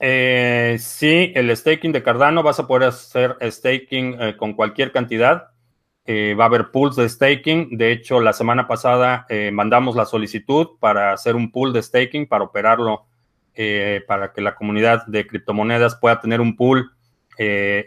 [0.00, 5.50] Sí, el staking de Cardano vas a poder hacer staking con cualquier cantidad.
[6.12, 7.76] Eh, va a haber pools de staking.
[7.76, 12.26] De hecho, la semana pasada eh, mandamos la solicitud para hacer un pool de staking,
[12.26, 13.06] para operarlo,
[13.54, 16.92] eh, para que la comunidad de criptomonedas pueda tener un pool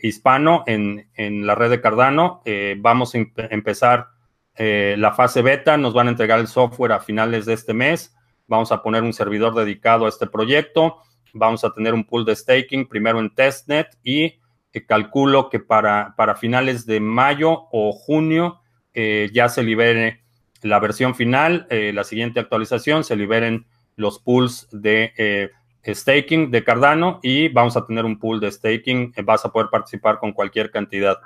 [0.02, 1.06] hispano en,
[1.45, 2.41] la red de Cardano.
[2.78, 3.19] vamos a
[3.52, 4.08] empezar
[4.58, 8.15] la fase beta, nos van a entregar el software a finales de este mes.
[8.47, 11.04] Vamos a poner un servidor dedicado a este proyecto.
[11.34, 14.36] Vamos a tener un pool de staking primero en testnet y
[14.82, 18.60] calculo que para, para, finales de mayo o junio
[18.93, 20.24] eh, ya se libere
[20.62, 23.65] la versión final, eh, la siguiente actualización, se liberen
[23.96, 25.50] los pools de eh,
[25.86, 30.19] staking de Cardano y vamos a tener un pool de staking, vas a poder participar
[30.19, 31.19] con cualquier cantidad.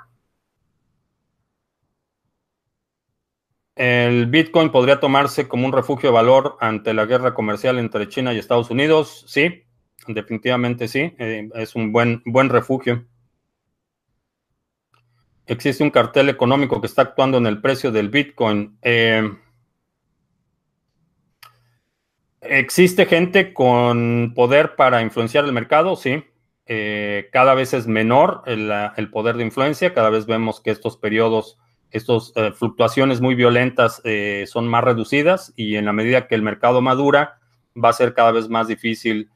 [3.76, 8.34] El Bitcoin podría tomarse como un refugio de valor ante la guerra comercial entre China
[8.34, 9.24] y Estados Unidos.
[9.28, 9.67] Sí,
[10.08, 11.14] definitivamente sí.
[11.18, 13.06] es un buen, buen refugio
[15.48, 18.78] existe un cartel económico que está actuando en el precio del Bitcoin.
[18.82, 19.28] Eh,
[22.40, 25.96] ¿Existe gente con poder para influenciar el mercado?
[25.96, 26.22] Sí.
[26.66, 31.58] Eh, cada vez es menor el, poder de influencia, cada vez vemos que estos periodos,
[31.90, 34.02] estas eh, fluctuaciones muy violentas
[34.46, 37.38] son más reducidas y en la medida que el mercado madura,
[37.74, 39.30] va a ser cada vez más difícil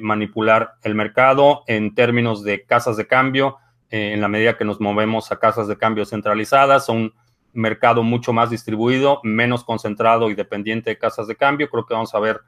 [0.00, 3.58] manipular el mercado en términos de casas de cambio,
[3.90, 7.14] eh, en la medida que nos movemos a casas de cambio centralizadas, a un
[7.52, 11.70] mercado mucho más distribuido, menos concentrado y dependiente de casas de cambio.
[11.70, 12.40] Creo que vamos a ver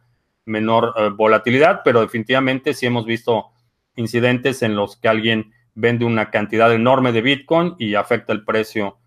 [0.45, 3.51] menor eh, volatilidad, pero definitivamente sí hemos visto
[3.95, 8.99] incidentes en los que alguien vende una cantidad enorme de Bitcoin y afecta el precio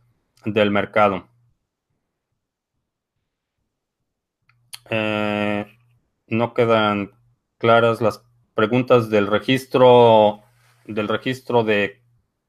[0.46, 1.28] del mercado.
[4.90, 5.66] Eh,
[6.28, 7.12] no quedan
[7.62, 8.24] claras las
[8.56, 10.42] preguntas del registro
[10.86, 12.02] del registro de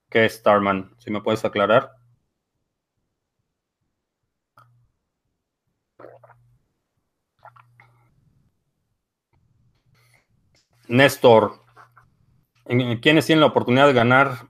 [0.09, 0.95] qué Starman.
[0.99, 1.93] Si me puedes aclarar.
[10.89, 11.61] Néstor,
[13.01, 14.49] ¿quiénes tienen la oportunidad de ganar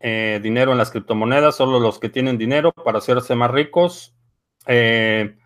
[0.00, 1.56] eh, dinero en las criptomonedas?
[1.56, 4.14] Solo los que tienen dinero para hacerse más ricos.
[4.66, 5.36] Eh,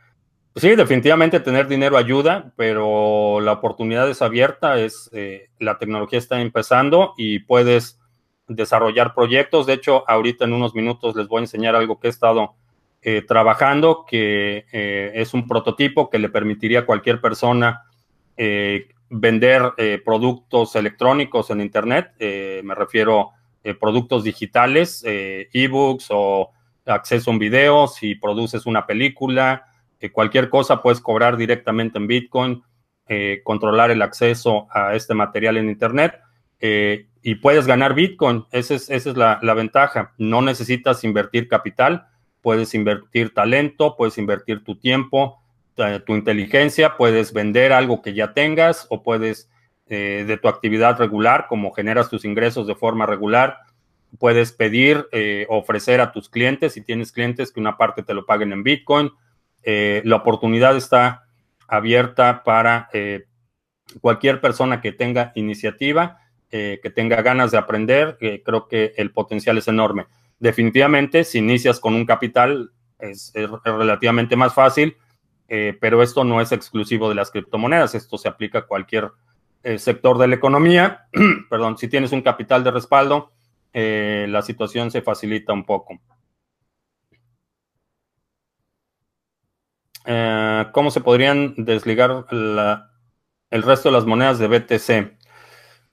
[0.56, 6.40] sí, definitivamente tener dinero ayuda, pero la oportunidad es abierta, es eh, la tecnología está
[6.40, 8.00] empezando y puedes
[8.48, 9.66] desarrollar proyectos.
[9.66, 12.54] De hecho, ahorita en unos minutos les voy a enseñar algo que he estado
[13.28, 17.84] trabajando, que es un prototipo que le permitiría a cualquier persona
[19.08, 26.50] vender eh, productos electrónicos en Internet, eh, me refiero a eh, productos digitales, ebooks o
[26.84, 29.66] acceso a un video, si produces una película,
[30.12, 32.62] cualquier cosa puedes cobrar directamente en Bitcoin,
[33.44, 36.20] controlar el acceso a este material en Internet
[36.60, 38.44] y puedes ganar Bitcoin.
[38.50, 40.12] Esa es, esa es la, la ventaja.
[40.18, 42.06] No necesitas invertir capital,
[42.42, 45.40] puedes invertir talento, puedes invertir tu tiempo,
[46.06, 49.50] tu inteligencia, puedes vender algo que ya tengas o puedes
[49.88, 53.58] eh, de tu actividad regular, como generas tus ingresos de forma regular,
[54.18, 58.24] puedes pedir, eh, ofrecer a tus clientes, si tienes clientes, que una parte te lo
[58.24, 59.10] paguen en Bitcoin.
[59.66, 61.26] Eh, la oportunidad está
[61.68, 62.88] abierta para
[64.00, 68.16] cualquier persona que tenga iniciativa, que tenga ganas de aprender.
[68.18, 70.06] creo que el potencial es enorme.
[70.38, 73.32] Definitivamente, si inicias con un capital, es
[73.64, 74.96] relativamente más fácil
[75.48, 79.12] eh, pero esto no es exclusivo de las criptomonedas, esto se aplica a cualquier
[79.62, 81.06] eh, sector de la economía.
[81.50, 83.32] Perdón, si tienes un capital de respaldo,
[83.72, 86.00] eh, la situación se facilita un poco.
[90.72, 95.16] ¿Cómo se podrían desligar el resto de las monedas de BTC?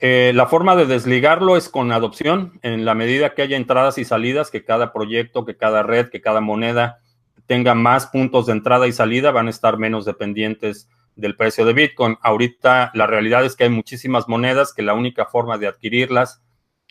[0.00, 4.50] la forma de desligarlo es con adopción, en la medida que haya entradas y salidas,
[4.50, 7.00] que cada proyecto, que cada red, que cada moneda
[7.46, 11.72] tenga más puntos de entrada y salida, van a estar menos dependientes del precio de
[11.72, 12.16] Bitcoin.
[12.22, 16.42] Ahorita la realidad es que hay muchísimas monedas que la única forma de adquirirlas,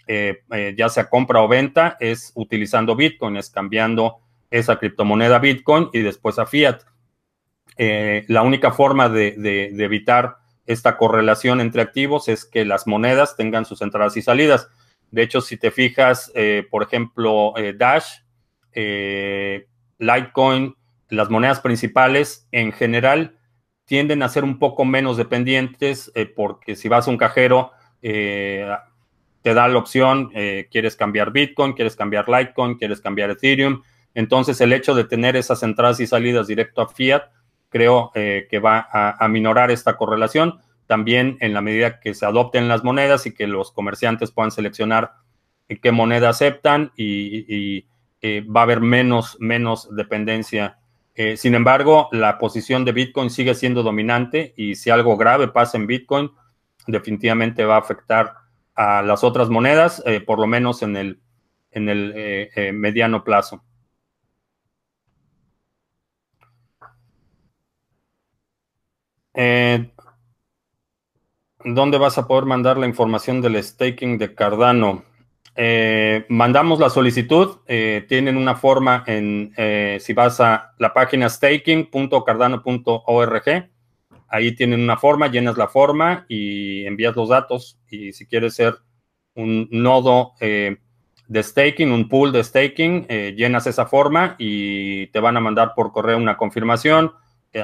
[0.07, 5.89] eh, eh, ya sea compra o venta, es utilizando Bitcoin, es cambiando esa criptomoneda Bitcoin
[5.93, 6.81] y después a fiat.
[7.77, 9.36] Eh, la única forma de,
[9.77, 14.69] evitar esta correlación entre activos es que las monedas tengan sus entradas y salidas.
[15.12, 16.31] De hecho, si te fijas,
[16.71, 18.21] por ejemplo, Dash,
[19.99, 20.75] Litecoin,
[21.09, 23.38] las monedas principales en general
[23.86, 28.67] tienden a ser un poco menos dependientes eh, porque si vas a un cajero eh,
[29.41, 33.83] te da la opción, eh, quieres cambiar Bitcoin, quieres cambiar Litecoin, quieres cambiar Ethereum.
[34.13, 37.23] Entonces el hecho de tener esas entradas y salidas directo a fiat
[37.73, 40.62] creo que va a, minorar esta correlación.
[40.88, 45.13] También en la medida que se adopten las monedas y que los comerciantes puedan seleccionar
[45.81, 47.86] qué moneda aceptan y
[48.25, 50.79] eh, va a haber menos, menos dependencia.
[51.13, 55.77] Eh, sin embargo, la posición de Bitcoin sigue siendo dominante y si algo grave pasa
[55.77, 56.31] en Bitcoin,
[56.88, 58.33] definitivamente va a afectar
[58.75, 61.19] a las otras monedas, eh, por lo menos en el,
[61.71, 63.62] en el mediano plazo.
[71.65, 75.04] ¿Dónde vas a poder mandar la información del staking de Cardano?
[75.56, 81.30] Eh, mandamos la solicitud, eh, tienen una forma en, eh, si vas a la página
[81.30, 83.69] staking.cardano.org,
[84.30, 87.80] ahí tienen una forma, llenas la forma y envías los datos.
[87.89, 88.78] Y si quieres ser
[89.36, 95.39] un nodo de staking, un pool de staking, llenas esa forma y te van a
[95.39, 97.12] mandar por correo una confirmación.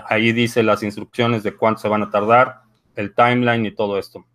[0.07, 2.61] Ahí dice las instrucciones de cuánto se van a tardar,
[2.95, 4.25] el timeline y todo esto.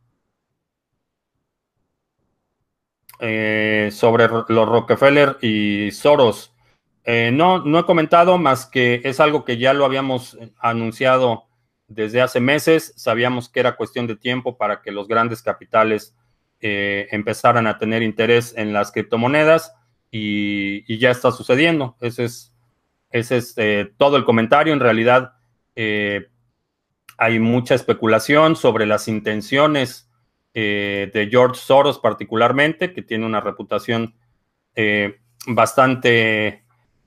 [3.21, 6.53] Eh, sobre los Rockefeller y Soros.
[7.05, 11.45] Eh, no, no he comentado más que es algo que ya lo habíamos anunciado
[11.87, 12.93] desde hace meses.
[12.97, 16.17] Sabíamos que era cuestión de tiempo para que los grandes capitales
[16.61, 19.75] eh, empezaran a tener interés en las criptomonedas
[20.11, 21.97] y, ya está sucediendo.
[22.01, 22.53] Ese es,
[23.11, 23.57] ese es
[23.97, 24.73] todo el comentario.
[24.73, 25.35] En realidad
[25.77, 30.11] hay mucha especulación sobre las intenciones
[30.57, 34.15] eh, de George Soros particularmente, que tiene una reputación
[34.77, 35.17] eh,
[35.49, 36.63] bastante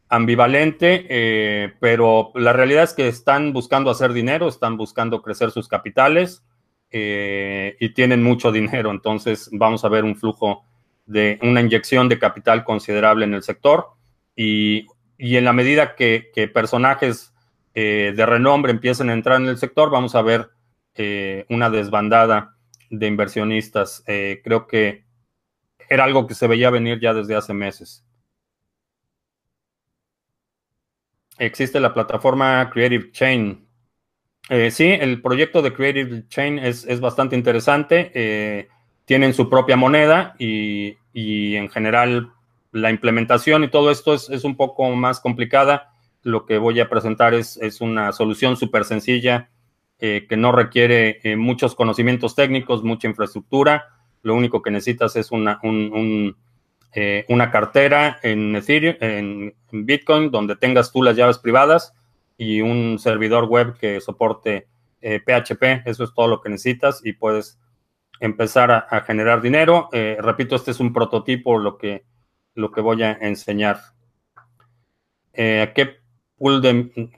[0.09, 5.69] ambivalente, eh, pero la realidad es que están buscando hacer dinero, están buscando crecer sus
[5.69, 6.43] capitales
[6.89, 10.63] y tienen mucho dinero, entonces vamos a ver un flujo
[11.05, 13.87] de una inyección de capital considerable en el sector.
[14.35, 14.87] Y,
[15.17, 17.33] en la medida que, personajes
[17.79, 20.49] eh, de renombre empiecen a entrar en el sector, vamos a ver
[20.95, 22.57] eh, una desbandada
[22.89, 24.03] de inversionistas.
[24.07, 25.05] Eh, creo que
[25.87, 28.03] era algo que se veía venir ya desde hace meses.
[31.37, 33.67] Existe la plataforma Creative Chain.
[34.71, 38.67] sí, el proyecto de Creative Chain es, es bastante interesante
[39.07, 42.33] tienen su propia moneda y, en general
[42.73, 45.93] la implementación y todo esto es, un poco más complicada.
[46.27, 49.49] Lo que voy a presentar es, una solución súper sencilla
[49.97, 53.95] eh, que no requiere eh, muchos conocimientos técnicos, mucha infraestructura.
[54.23, 55.61] Lo único que necesitas es una,
[56.93, 61.93] eh, una cartera en Ethereum, en Bitcoin, donde tengas tú las llaves privadas
[62.37, 64.67] y un servidor web que soporte
[64.99, 65.83] PHP.
[65.85, 67.57] Eso es todo lo que necesitas y puedes
[68.19, 69.87] empezar a, generar dinero.
[69.93, 72.03] Repito, este es un prototipo, lo que,
[72.53, 73.79] lo que voy a enseñar.
[75.37, 75.97] Eh, ¿A qué
[76.37, 77.09] pool de...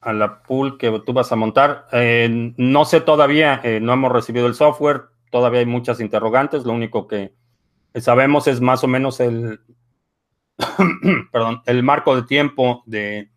[0.00, 1.86] a la pool que tú vas a montar?
[1.92, 7.06] Eh, no sé todavía, no hemos recibido el software, todavía hay muchas interrogantes, lo único
[7.06, 7.34] que
[7.94, 9.60] sabemos es más o menos el,
[11.32, 13.30] perdón, el marco de tiempo de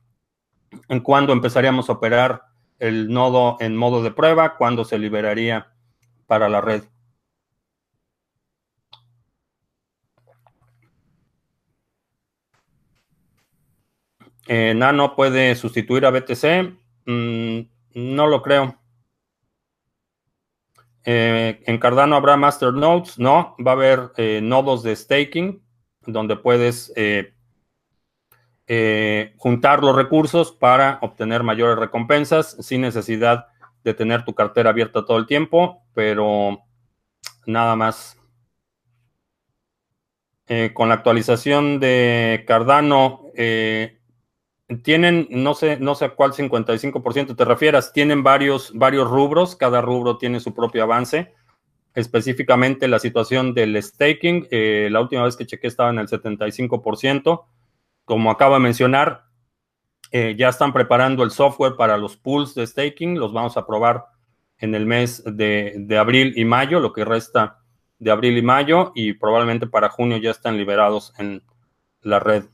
[0.89, 2.43] en cuándo empezaríamos a operar
[2.79, 5.67] el nodo en modo de prueba, cuándo se liberaría
[6.27, 6.83] para la red.
[14.47, 16.75] Eh, Nano puede sustituir a BTC.
[17.05, 17.59] Mm,
[17.95, 18.79] no lo creo.
[21.05, 23.17] Eh, en Cardano habrá master nodes.
[23.19, 25.61] No, va a haber eh, nodos de staking
[26.05, 26.93] donde puedes
[29.37, 33.47] juntar los recursos para obtener mayores recompensas sin necesidad
[33.83, 36.63] de tener tu cartera abierta todo el tiempo, pero
[37.45, 38.17] nada más.
[40.73, 44.02] Con la actualización de Cardano, eh,
[44.81, 49.81] tienen, no sé, no sé a cuál 55% te refieras, tienen varios, varios rubros, cada
[49.81, 51.33] rubro tiene su propio avance.
[51.95, 57.45] Específicamente la situación del staking, eh, la última vez que chequé estaba en el 75%.
[58.05, 59.25] Como acabo de mencionar,
[60.11, 63.19] eh, ya están preparando el software para los pools de staking.
[63.19, 64.05] Los vamos a probar
[64.59, 67.59] en el mes de, abril y mayo, lo que resta
[67.99, 71.43] de abril y mayo, y probablemente para junio ya están liberados en
[72.01, 72.45] la red.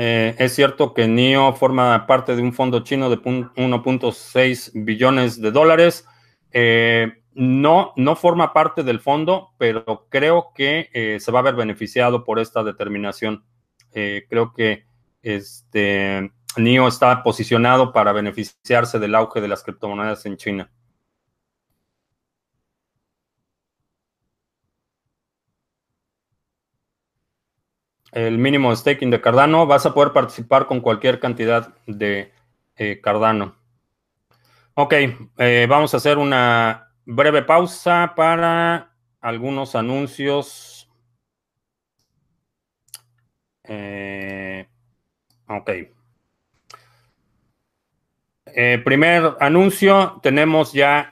[0.00, 5.50] Eh, es cierto que NIO forma parte de un fondo chino de 1.6 billones de
[5.50, 6.06] dólares.
[6.52, 12.24] Eh, no, no forma parte del fondo, pero creo que se va a ver beneficiado
[12.24, 13.44] por esta determinación.
[13.92, 14.84] creo que
[15.22, 20.70] este, NIO está posicionado para beneficiarse del auge de las criptomonedas en China.
[28.12, 32.32] El mínimo staking de Cardano, vas a poder participar con cualquier cantidad de
[32.76, 33.56] eh, Cardano.
[34.74, 34.94] Ok,
[35.38, 40.88] eh, vamos a hacer una breve pausa para algunos anuncios.
[43.64, 44.66] Eh,
[45.48, 45.70] Ok.
[48.46, 51.10] Eh, primer anuncio, tenemos ya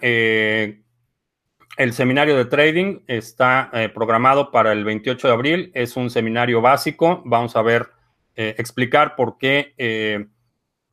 [1.77, 6.61] el seminario de trading, está eh, programado para el 28 de abril, es un seminario
[6.61, 7.91] básico, vamos a ver,
[8.39, 9.73] explicar por qué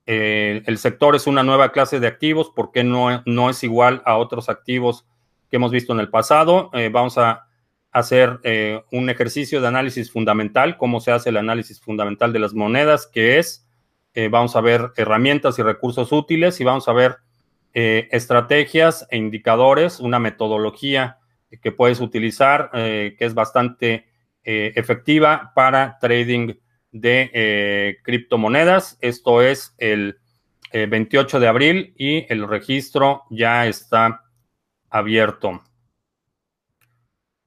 [0.06, 4.16] el sector es una nueva clase de activos, por qué no, no es igual a
[4.16, 5.06] otros activos
[5.50, 7.48] que hemos visto en el pasado, vamos a
[7.94, 12.56] hacer eh, un ejercicio de análisis fundamental, cómo se hace el análisis fundamental de las
[12.56, 13.68] monedas, que es,
[14.16, 17.18] eh, vamos a ver herramientas y recursos útiles y vamos a ver
[17.74, 21.18] eh, estrategias e indicadores, una metodología
[21.62, 24.08] que puedes utilizar, que es bastante
[24.44, 26.56] efectiva para trading
[26.92, 28.98] de criptomonedas.
[29.02, 30.18] Esto es el
[30.72, 34.24] 28 de abril y el registro ya está
[34.90, 35.62] abierto.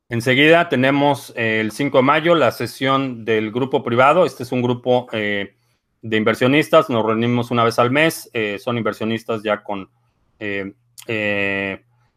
[0.09, 4.24] Enseguida tenemos eh, el 5 de mayo la sesión del grupo privado.
[4.24, 5.57] Este es un grupo eh,
[6.01, 6.89] de inversionistas.
[6.89, 8.31] Nos reunimos una vez al mes.
[8.33, 9.91] Eh, son inversionistas ya con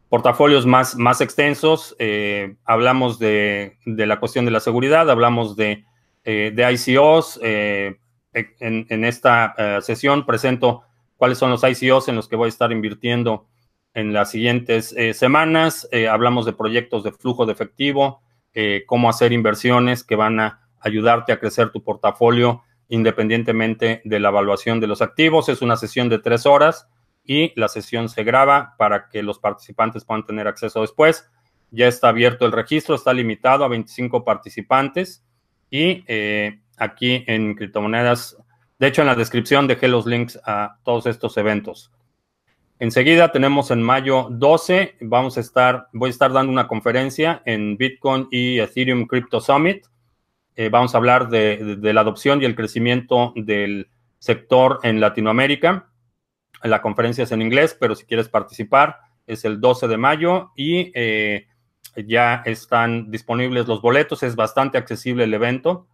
[0.08, 1.96] portafolios más, más extensos.
[2.64, 5.84] hablamos de, la cuestión de la seguridad, hablamos de,
[6.24, 7.40] de ICOs.
[7.42, 10.82] En, en, esta sesión presento
[11.16, 13.46] cuáles son los ICOs en los que voy a estar invirtiendo
[13.94, 15.88] en las siguientes eh, semanas.
[15.92, 18.22] Eh, hablamos de proyectos de flujo de efectivo,
[18.54, 24.30] eh, cómo hacer inversiones que van a ayudarte a crecer tu portafolio independientemente de la
[24.30, 25.48] evaluación de los activos.
[25.48, 26.88] Es una sesión de tres horas
[27.30, 31.30] y la sesión se graba para que los participantes puedan tener acceso después.
[31.70, 35.24] ya está abierto el registro, está limitado a 25 participantes
[35.70, 36.04] y
[36.76, 38.36] aquí en criptomonedas,
[38.80, 41.92] de hecho en la descripción dejé los links a todos estos eventos.
[42.80, 47.76] Enseguida tenemos en mayo 12, vamos a estar, voy a estar dando una conferencia en
[47.76, 49.84] Bitcoin y Ethereum Crypto Summit.
[50.56, 55.89] Eh, vamos a hablar de, la adopción y el crecimiento del sector en Latinoamérica.
[56.62, 60.90] La conferencia es en inglés, pero si quieres participar es el 12 de mayo y
[60.94, 61.46] eh,
[62.06, 64.22] ya están disponibles los boletos.
[64.22, 65.86] Es bastante accesible el evento.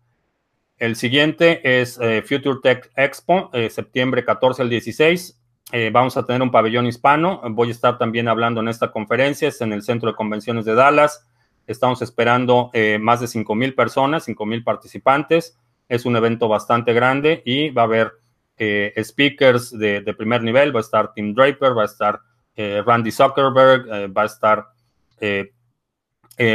[0.79, 5.39] El siguiente es eh, Future Tech Expo, septiembre 14 al 16.
[5.73, 7.41] Eh, vamos a tener un pabellón hispano.
[7.51, 10.75] Voy a estar también hablando en esta conferencia, es en el Centro de Convenciones de
[10.75, 11.27] Dallas.
[11.67, 15.59] Estamos esperando eh, más de 5 mil personas, 5 mil participantes.
[15.89, 18.13] Es un evento bastante grande y va a haber
[18.59, 20.75] eh, speakers de, primer nivel.
[20.75, 22.21] Va a estar Tim Draper, va a estar
[22.57, 24.67] Randy Zuckerberg, va a estar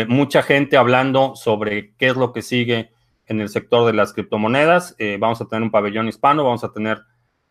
[0.07, 2.89] mucha gente hablando sobre qué es lo que sigue
[3.27, 4.95] en el sector de las criptomonedas.
[5.19, 7.03] vamos a tener un pabellón hispano, vamos a tener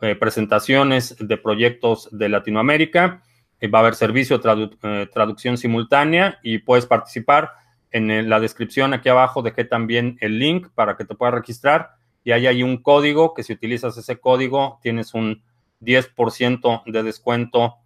[0.03, 3.23] eh, presentaciones de proyectos de Latinoamérica.
[3.61, 7.51] Eh, va a haber servicio de eh, traducción simultánea y puedes participar.
[7.91, 11.91] En la descripción aquí abajo dejé también el link para que te puedas registrar
[12.25, 15.43] y ahí hay un código que si utilizas ese código tienes un
[15.81, 17.77] 10% de descuento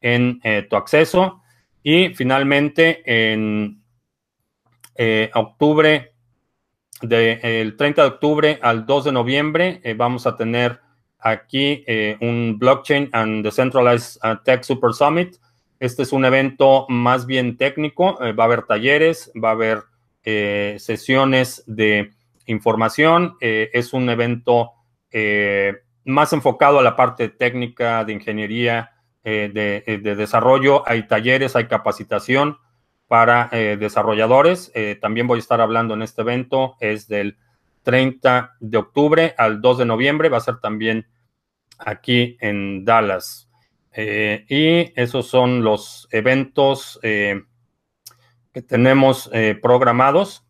[0.00, 1.42] en tu acceso.
[1.82, 3.82] Y finalmente en
[5.34, 6.14] octubre,
[7.02, 10.80] del 30 de octubre al 2 de noviembre, vamos a tener
[11.22, 15.36] aquí eh, un Blockchain and Decentralized uh, Tech Super Summit.
[15.78, 19.82] Este es un evento más bien técnico, eh, va a haber talleres, va a haber
[20.24, 22.12] eh, sesiones de
[22.46, 24.72] información, es un evento
[26.04, 28.90] más enfocado a la parte técnica de ingeniería,
[29.22, 29.50] de,
[30.02, 32.58] de, desarrollo, hay talleres, hay capacitación
[33.06, 34.72] para desarrolladores.
[35.00, 37.36] también voy a estar hablando en este evento, es del
[37.82, 41.06] 30 de octubre al 2 de noviembre, va a ser también
[41.78, 43.48] aquí en Dallas.
[43.94, 47.42] Eh, y esos son los eventos eh,
[48.52, 50.46] que tenemos eh, programados.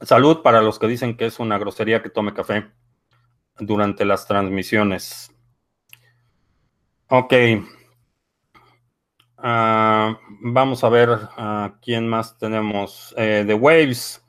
[0.00, 2.70] Salud para los que dicen que es una grosería que tome café
[3.58, 5.34] durante las transmisiones.
[7.08, 7.34] Ok.
[9.38, 13.14] Ah, vamos a ver a quién más tenemos.
[13.16, 14.24] Eh, The Waves.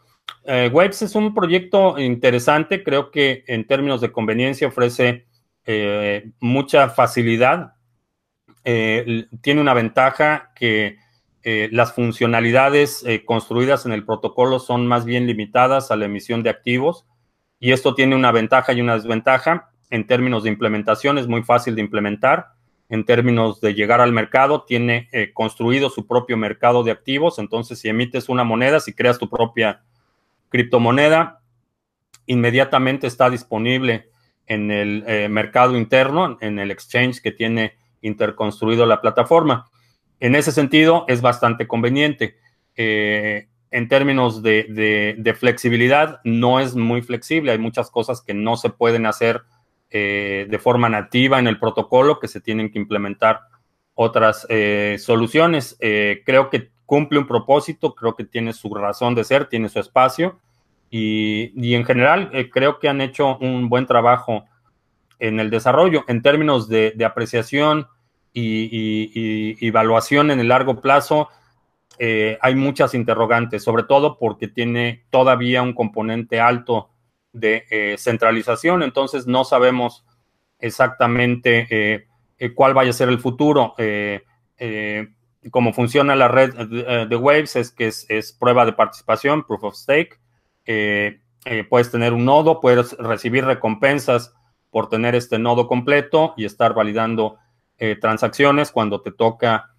[0.45, 2.84] Eh, Waves es un proyecto interesante.
[2.84, 5.28] Creo que en términos de conveniencia ofrece
[5.66, 7.76] eh, mucha facilidad.
[8.64, 10.97] Tiene una ventaja que
[11.43, 17.05] las funcionalidades construidas en el protocolo son más bien limitadas a la emisión de activos.
[17.60, 19.72] Y esto tiene una ventaja y una desventaja.
[19.89, 22.53] En términos de implementación es muy fácil de implementar
[22.89, 27.38] en términos de llegar al mercado, tiene eh, construido su propio mercado de activos.
[27.38, 29.84] Entonces, si emites una moneda, si creas tu propia
[30.49, 31.41] criptomoneda,
[32.26, 34.10] inmediatamente está disponible
[34.47, 39.70] en el eh, mercado interno, en el exchange que tiene interconstruido la plataforma.
[40.20, 42.38] En ese sentido, es bastante conveniente.
[42.76, 47.52] Eh, en términos de, flexibilidad, no es muy flexible.
[47.52, 49.43] Hay muchas cosas que no se pueden hacer
[49.91, 53.41] eh, de forma nativa en el protocolo, que se tienen que implementar
[53.93, 55.78] otras eh, soluciones.
[55.80, 60.39] Creo que cumple un propósito, creo que tiene su razón de ser, tiene su espacio
[60.89, 64.45] y, en general creo que han hecho un buen trabajo
[65.20, 67.88] en el desarrollo en términos de, apreciación
[68.34, 71.30] y, evaluación en el largo plazo.
[72.00, 76.90] hay muchas interrogantes, sobre todo porque tiene todavía un componente alto
[77.34, 80.06] de eh, centralización, entonces no sabemos
[80.58, 82.08] exactamente
[82.56, 83.76] cuál vaya a ser el futuro.
[85.52, 86.54] cómo funciona la red
[87.08, 90.20] de, Waves es que es, prueba de participación, proof of stake.
[91.70, 94.34] puedes tener un nodo, puedes recibir recompensas
[94.70, 97.38] por tener este nodo completo y estar validando
[98.02, 99.70] transacciones cuando te toca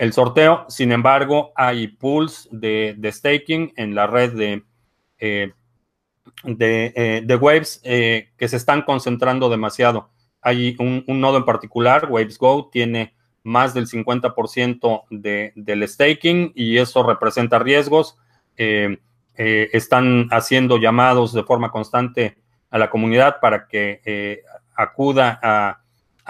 [0.00, 0.64] el sorteo.
[0.68, 4.64] Sin embargo, hay pools de, staking en la red de,
[5.18, 5.52] eh,
[6.42, 10.08] de, eh, Waves eh, que se están concentrando demasiado.
[10.40, 16.78] Hay un, nodo en particular, Waves Go, tiene más del 50% de, del staking y
[16.78, 18.16] eso representa riesgos.
[19.36, 22.38] están haciendo llamados de forma constante
[22.70, 24.42] a la comunidad para que
[24.74, 25.80] acuda a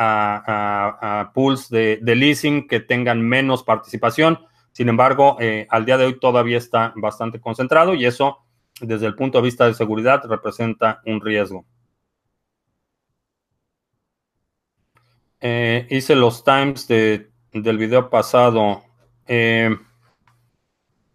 [0.00, 4.38] a, pools de, leasing que tengan menos participación.
[4.72, 8.38] Sin embargo, eh, al día de hoy todavía está bastante concentrado y eso,
[8.80, 11.66] desde el punto de vista de seguridad, representa un riesgo.
[15.40, 18.82] Eh, hice los times de, del video pasado.
[19.26, 19.70] Eh,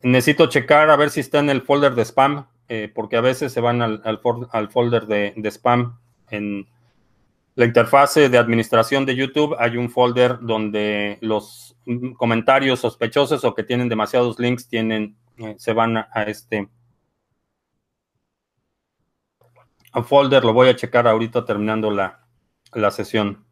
[0.01, 2.47] necesito checar a ver si está en el folder de spam,
[2.93, 5.99] porque a veces se van al, al, folder de, spam
[6.29, 6.67] en,
[7.55, 11.77] la interfase de administración de YouTube hay un folder donde los
[12.17, 16.69] comentarios sospechosos o que tienen demasiados links tienen, eh, se van a, este
[20.03, 20.43] folder.
[20.43, 22.19] Lo voy a checar ahorita terminando la,
[22.91, 23.45] sesión.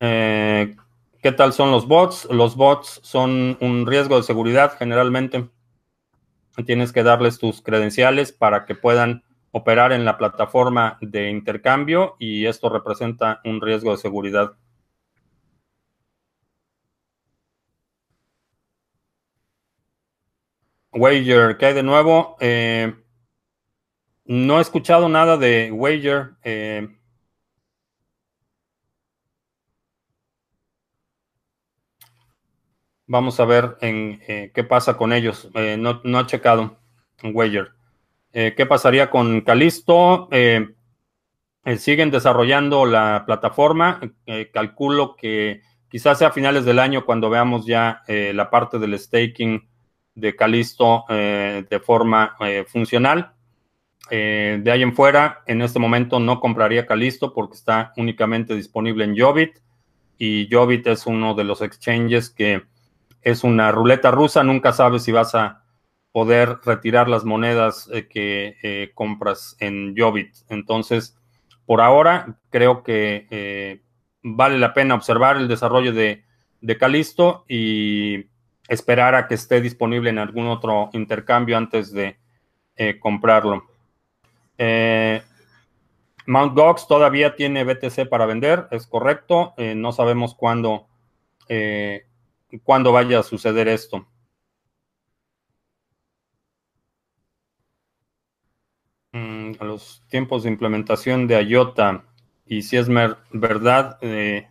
[0.00, 0.76] Eh,
[1.22, 2.26] ¿Qué tal son los bots?
[2.30, 5.48] Los bots son un riesgo de seguridad generalmente.
[6.64, 12.46] Tienes que darles tus credenciales para que puedan operar en la plataforma de intercambio y
[12.46, 14.52] esto representa un riesgo de seguridad.
[20.92, 22.36] Wager, ¿qué hay de nuevo?
[22.40, 22.94] Eh,
[24.24, 26.36] no he escuchado nada de Wager.
[26.42, 26.99] Eh,
[33.10, 35.50] vamos a ver en eh, qué pasa con ellos.
[35.78, 36.76] no, no he checado
[37.24, 37.72] Wager.
[38.32, 40.28] Eh, ¿Qué pasaría con Calisto?
[40.30, 40.68] Eh,
[41.64, 44.00] eh, siguen desarrollando la plataforma.
[44.52, 49.68] calculo que quizás sea a finales del año cuando veamos ya la parte del staking
[50.14, 52.36] de Calisto de forma
[52.68, 53.32] funcional.
[54.08, 59.18] de ahí en fuera, en este momento no compraría Calisto porque está únicamente disponible en
[59.18, 59.58] Jovit
[60.16, 62.62] y Jovit es uno de los exchanges que
[63.22, 65.60] es una ruleta rusa, nunca sabes si vas a
[66.12, 70.34] poder retirar las monedas eh, que eh, compras en Jovit.
[70.48, 71.16] Entonces,
[71.66, 73.82] por ahora, creo que eh,
[74.22, 76.24] vale la pena observar el desarrollo de,
[76.60, 78.26] de Calisto y
[78.68, 82.18] esperar a que esté disponible en algún otro intercambio antes de
[82.98, 83.66] comprarlo.
[86.26, 89.52] Mount Gox todavía tiene BTC para vender, es correcto.
[89.58, 90.88] no sabemos cuándo,
[92.58, 94.06] cuándo vaya a suceder esto.
[99.58, 102.04] a los tiempos de implementación de IOTA
[102.46, 102.88] y si es
[103.32, 104.48] verdad eh,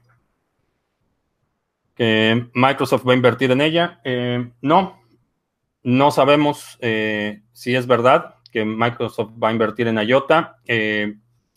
[1.95, 3.99] que Microsoft va a invertir en ella.
[4.03, 5.01] Eh, no,
[5.83, 10.57] no sabemos eh, si es verdad que Microsoft va a invertir en IOTA.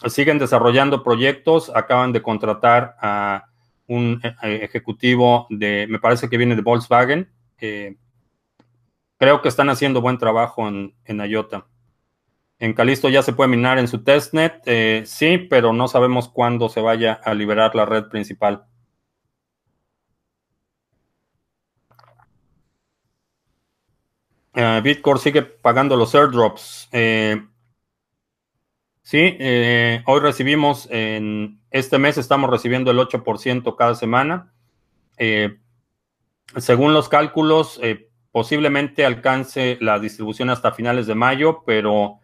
[0.06, 3.51] siguen desarrollando proyectos, acaban de contratar a
[3.86, 7.30] un ejecutivo de, me parece que viene de Volkswagen.
[9.16, 11.66] creo que están haciendo buen trabajo en, en IOTA.
[12.62, 16.68] En Calisto ya se puede minar en su testnet, eh, sí, pero no sabemos cuándo
[16.68, 18.66] se vaya a liberar la red principal.
[24.54, 26.88] Uh, Bitcore sigue pagando los airdrops.
[26.92, 27.44] Eh,
[29.12, 29.36] sí,
[30.06, 34.52] hoy recibimos, en este mes estamos recibiendo el 8% cada semana.
[36.56, 37.80] según los cálculos,
[38.32, 42.18] posiblemente alcance la distribución hasta finales de mayo, pero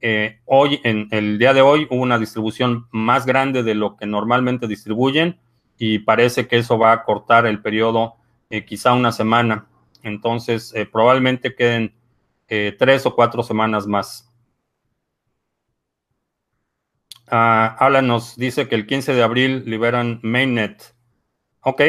[0.00, 4.06] eh, hoy, en el día de hoy, hubo una distribución más grande de lo que
[4.06, 5.38] normalmente distribuyen
[5.78, 8.14] y parece que eso va a cortar el periodo
[8.48, 9.66] eh, quizá una semana.
[10.02, 11.94] Entonces, eh, probablemente queden
[12.78, 14.28] tres o cuatro semanas más.
[17.30, 20.94] Uh, Alan nos dice que el 15 de abril liberan Mainnet.
[21.60, 21.82] Ok,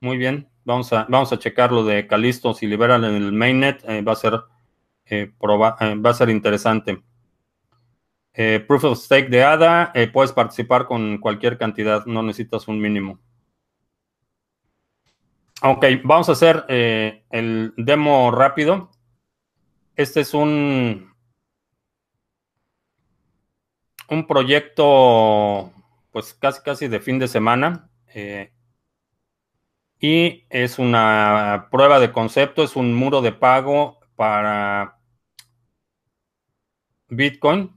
[0.00, 0.48] muy bien.
[0.64, 2.54] Vamos a, vamos a checar lo de Calisto.
[2.54, 4.40] Si liberan el Mainnet, va, a ser,
[5.12, 7.02] va a ser interesante.
[8.36, 12.80] Eh, proof of stake de ADA, eh, puedes participar con cualquier cantidad, no necesitas un
[12.80, 13.20] mínimo.
[15.62, 18.90] Ok, vamos a hacer eh, el demo rápido.
[19.94, 21.13] Este es un,
[24.08, 25.72] un proyecto,
[26.12, 27.90] pues casi casi de fin de semana.
[28.14, 28.52] Eh,
[30.00, 34.98] y es una prueba de concepto, es un muro de pago para
[37.08, 37.76] Bitcoin.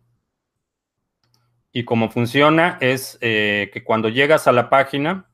[1.72, 5.30] Y cómo funciona es eh, que cuando llegas a la página,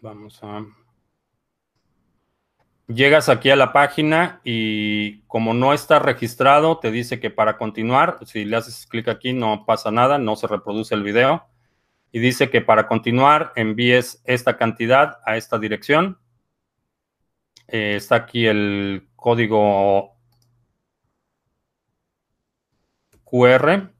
[0.00, 0.64] vamos a...
[2.86, 8.18] Llegas aquí a la página y como no está registrado, te dice que para continuar,
[8.26, 11.46] si le haces clic aquí no pasa nada, no se reproduce el video.
[12.12, 16.18] Y dice que para continuar envíes esta cantidad a esta dirección.
[17.68, 20.16] Eh, está aquí el código
[23.24, 23.94] QR.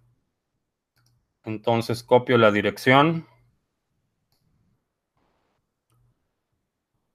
[1.45, 3.27] Entonces copio la dirección.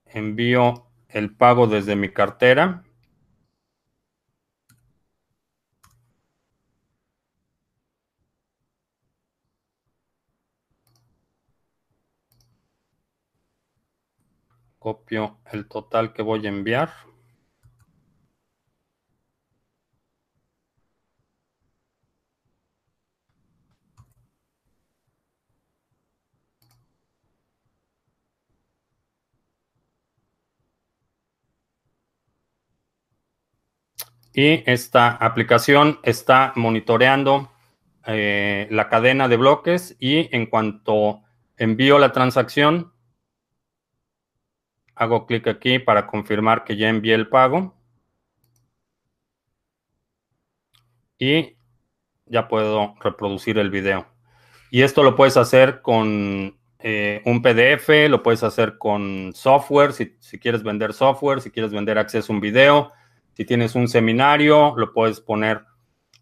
[0.05, 2.83] Envío el pago desde mi cartera.
[14.79, 16.89] Copio el total que voy a enviar.
[34.39, 37.51] Y esta aplicación está monitoreando
[38.05, 41.23] eh, la cadena de bloques y en cuanto
[41.57, 42.93] envío la transacción,
[44.95, 47.75] hago clic aquí para confirmar que ya envié el pago.
[51.17, 51.57] Y
[52.25, 54.07] ya puedo reproducir el video.
[54.71, 60.15] Y esto lo puedes hacer con eh, un PDF, lo puedes hacer con software, si,
[60.21, 62.93] si, quieres vender software, si quieres vender acceso a un video,
[63.39, 65.61] si tienes un seminario, lo puedes poner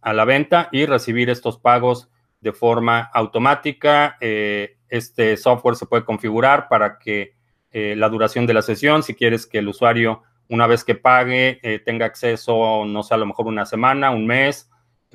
[0.02, 2.12] a la venta y recibir estos pagos
[2.42, 4.18] de forma automática.
[4.22, 7.34] Eh, este software se puede configurar para que
[7.72, 11.60] eh, la duración de la sesión, si quieres que el usuario una vez que pague
[11.64, 14.70] eh, tenga acceso, no sé, a lo mejor una semana, un mes,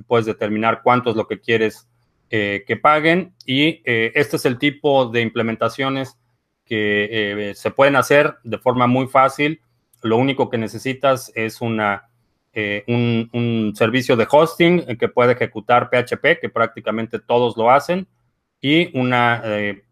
[0.09, 1.89] puedes determinar cuánto es lo que quieres
[2.31, 6.19] que paguen y este es el tipo de implementaciones
[6.65, 9.61] que se pueden hacer de forma muy fácil
[10.03, 12.09] lo único que necesitas es una,
[12.53, 18.07] eh, un, servicio de hosting que puede ejecutar PHP, que prácticamente todos lo hacen,
[18.61, 19.85] y una eh,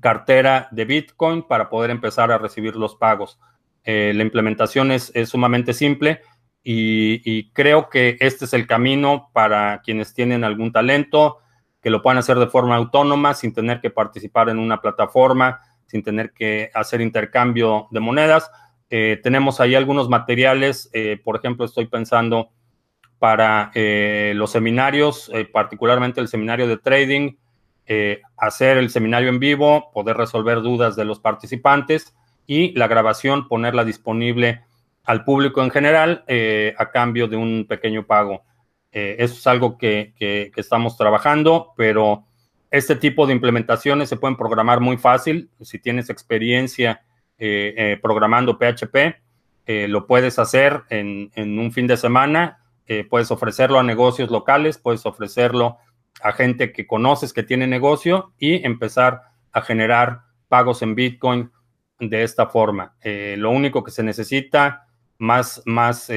[0.00, 3.38] cartera de Bitcoin para poder empezar a recibir los pagos.
[3.84, 6.20] Eh, la implementación es, sumamente simple
[6.62, 11.38] y, y, creo que este es el camino para quienes tienen algún talento,
[11.82, 16.02] que lo puedan hacer de forma autónoma sin tener que participar en una plataforma, sin
[16.02, 18.50] tener que hacer intercambio de monedas
[18.90, 22.50] eh, tenemos ahí algunos materiales, eh, por ejemplo, estoy pensando
[23.20, 27.32] para eh, los seminarios, particularmente el seminario de trading,
[28.36, 32.14] hacer el seminario en vivo, poder resolver dudas de los participantes
[32.46, 34.62] y la grabación ponerla disponible
[35.02, 36.24] al público en general
[36.78, 38.44] a cambio de un pequeño pago.
[38.92, 42.26] eso es algo que, que estamos trabajando, pero
[42.70, 45.50] este tipo de implementaciones se pueden programar muy fácil.
[45.60, 47.02] Si tienes experiencia
[48.02, 49.16] programando PHP,
[49.66, 52.58] eh, lo puedes hacer en, un fin de semana,
[53.08, 55.78] puedes ofrecerlo a negocios locales, puedes ofrecerlo
[56.22, 59.22] a gente que conoces que tiene negocio y empezar
[59.52, 61.52] a generar pagos en Bitcoin
[62.00, 62.96] de esta forma.
[63.04, 64.88] lo único que se necesita
[65.18, 66.10] más, más,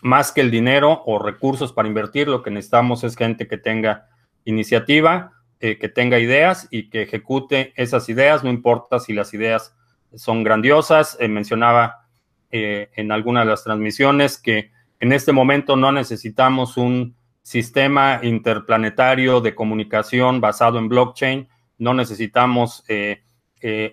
[0.00, 4.08] más que el dinero o recursos para invertir, lo que necesitamos es gente que tenga
[4.46, 9.76] iniciativa, que tenga ideas y que ejecute esas ideas, no importa si las ideas
[10.14, 11.16] son grandiosas.
[11.20, 12.06] Eh, mencionaba
[12.50, 19.40] eh, en alguna de las transmisiones que en este momento no necesitamos un sistema interplanetario
[19.40, 21.48] de comunicación basado en blockchain,
[21.78, 23.22] no necesitamos eh,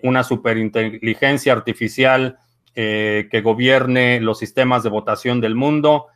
[0.02, 2.38] una superinteligencia artificial
[2.74, 6.08] que gobierne los sistemas de votación del mundo.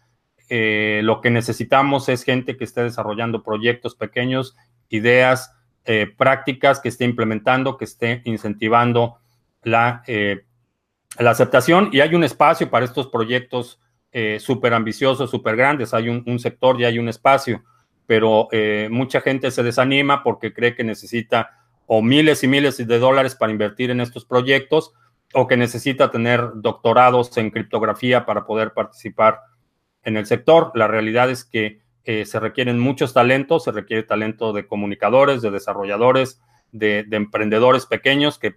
[0.50, 4.54] lo que necesitamos es gente que esté desarrollando proyectos pequeños,
[4.90, 5.54] ideas
[6.18, 9.19] prácticas, que esté implementando, que esté incentivando
[9.62, 10.44] la, eh,
[11.18, 13.80] la aceptación y hay un espacio para estos proyectos
[14.12, 15.94] eh, súper ambiciosos, súper grandes.
[15.94, 17.62] Hay un, sector y hay un espacio,
[18.06, 21.50] pero eh, mucha gente se desanima porque cree que necesita
[21.86, 24.92] o miles y miles de dólares para invertir en estos proyectos
[25.34, 29.40] o que necesita tener doctorados en criptografía para poder participar
[30.04, 30.72] en el sector.
[30.74, 31.80] La realidad es que
[32.24, 36.40] se requieren muchos talentos, se requiere talento de comunicadores, de desarrolladores,
[36.72, 38.54] de, emprendedores pequeños que,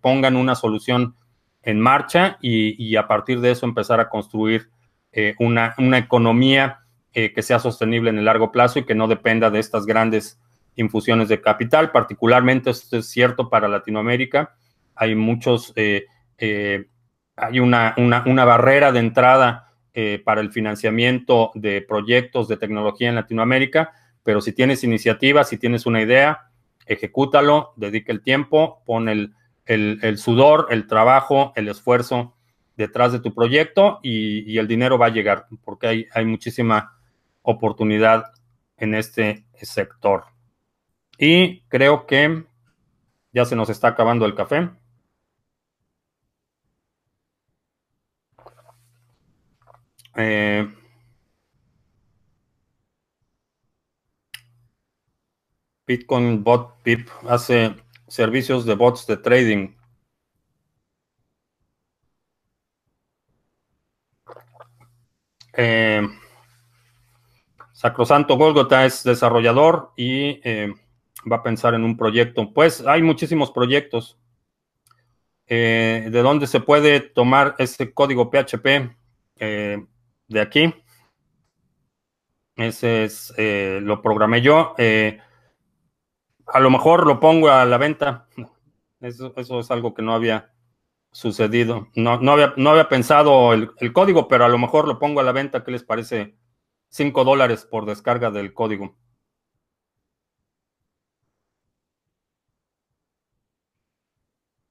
[0.00, 1.16] pongan una solución
[1.62, 4.68] en marcha y, a partir de eso empezar a construir
[5.12, 6.80] eh, una, economía
[7.12, 10.40] que sea sostenible en el largo plazo y que no dependa de estas grandes
[10.76, 11.92] infusiones de capital.
[11.92, 14.54] Particularmente esto es cierto para Latinoamérica.
[14.94, 19.74] Hay muchos, hay una, una, barrera de entrada
[20.24, 25.86] para el financiamiento de proyectos de tecnología en Latinoamérica, pero si tienes iniciativa, si tienes
[25.86, 26.51] una idea,
[26.86, 29.34] ejecútalo, dedica el tiempo, pon el,
[30.18, 32.36] sudor, el trabajo, el esfuerzo
[32.76, 36.98] detrás de tu proyecto y, el dinero va a llegar porque hay, hay, muchísima
[37.42, 38.24] oportunidad
[38.76, 40.24] en este sector.
[41.18, 42.44] Y creo que
[43.32, 44.70] ya se nos está acabando el café.
[50.16, 50.68] Eh,
[55.92, 57.76] Bitcoin Bot Pip hace
[58.08, 59.74] servicios de bots de trading.
[65.52, 66.00] Eh,
[67.74, 70.72] Sacrosanto Golgota es desarrollador y eh,
[71.30, 72.54] va a pensar en un proyecto.
[72.54, 74.18] Pues hay muchísimos proyectos.
[75.46, 78.96] Eh, ¿De dónde se puede tomar ese código PHP?
[80.28, 80.72] de aquí.
[82.56, 84.74] Ese es, lo programé yo.
[86.52, 88.28] A lo mejor lo pongo a la venta.
[89.00, 90.52] Eso, es algo que no había
[91.10, 91.88] sucedido.
[91.94, 95.22] No, no, había, no había pensado el, código, pero a lo mejor lo pongo a
[95.22, 95.64] la venta.
[95.64, 96.36] ¿Qué les parece?
[96.90, 98.96] 5 dólares por descarga del código.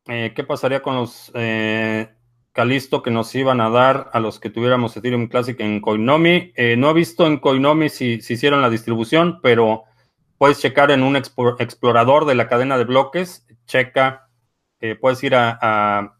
[0.07, 2.13] Eh, ¿Qué pasaría con los eh,
[2.51, 6.53] Calisto que nos iban a dar a los que tuviéramos Ethereum Classic en Coinomi?
[6.55, 9.85] Eh, no he visto en Coinomi si, si hicieron la distribución, pero
[10.41, 14.27] puedes checar en un explorador de la cadena de bloques, checa,
[14.79, 16.17] eh, puedes ir a,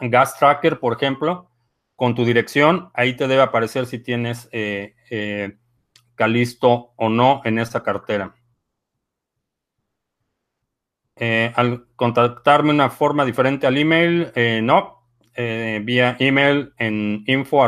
[0.00, 1.50] Gas Tracker, por ejemplo,
[1.96, 5.56] con tu dirección, ahí te debe aparecer si tienes eh, eh,
[6.14, 8.36] Calisto o no en esta cartera.
[11.56, 14.30] al contactarme una forma diferente al email,
[14.62, 17.66] no, vía email en info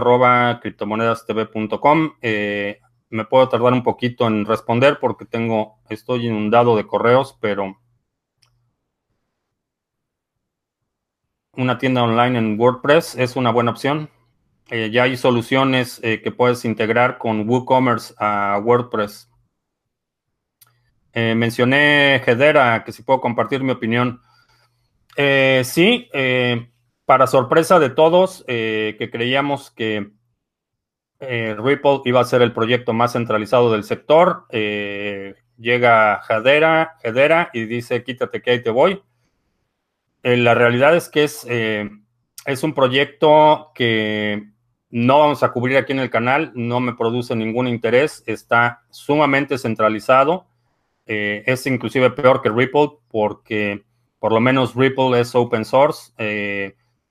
[0.63, 2.13] criptomonedastv.com
[3.17, 7.77] me puedo tardar un poquito en responder porque tengo, estoy inundado de correos, pero
[11.57, 14.11] una tienda online en WordPress es una buena opción.
[14.69, 19.31] Eh, ya hay soluciones eh, que puedes integrar con WooCommerce a WordPress.
[21.13, 24.21] Eh, mencioné Hedera, que si puedo compartir mi opinión.
[25.17, 26.11] sí,
[27.07, 30.11] para sorpresa de todos, que creíamos que
[31.21, 34.45] eh, Ripple iba a ser el proyecto más centralizado del sector.
[34.51, 39.03] Eh, llega Hedera, Hedera y dice, quítate que ahí te voy.
[40.23, 44.51] Eh, la realidad es que es, es un proyecto que
[44.91, 49.59] no vamos a cubrir aquí en el canal, no me produce ningún interés, está sumamente
[49.59, 50.47] centralizado.
[51.07, 53.85] es inclusive peor que Ripple porque
[54.19, 56.13] por lo menos Ripple es open source.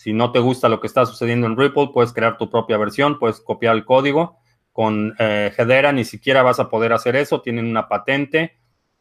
[0.06, 3.18] Si no te gusta lo que está sucediendo en Ripple, puedes crear tu propia versión,
[3.18, 4.38] puedes copiar el código.
[4.72, 8.56] Con eh, Hedera ni siquiera vas a poder hacer eso, tienen una patente.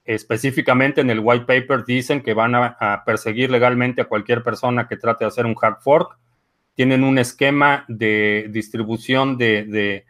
[0.07, 4.97] Específicamente en el white paper dicen que van a, perseguir legalmente a cualquier persona que
[4.97, 6.19] trate de hacer un hard fork.
[6.73, 10.07] Tienen un esquema de distribución de, de,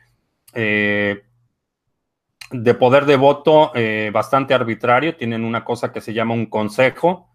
[0.54, 1.24] eh,
[2.78, 5.16] poder de voto eh, bastante arbitrario.
[5.16, 7.32] Tienen una cosa que se llama un consejo.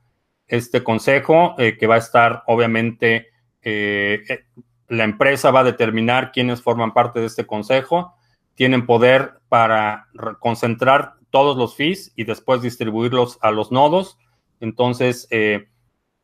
[0.47, 3.27] Este consejo que va a estar obviamente
[3.61, 4.45] eh, eh,
[4.87, 8.15] la empresa va a determinar quiénes forman parte de este consejo,
[8.55, 10.07] tienen poder para
[10.39, 14.17] concentrar todos los fees y después distribuirlos a los nodos.
[14.59, 15.67] Entonces, eh,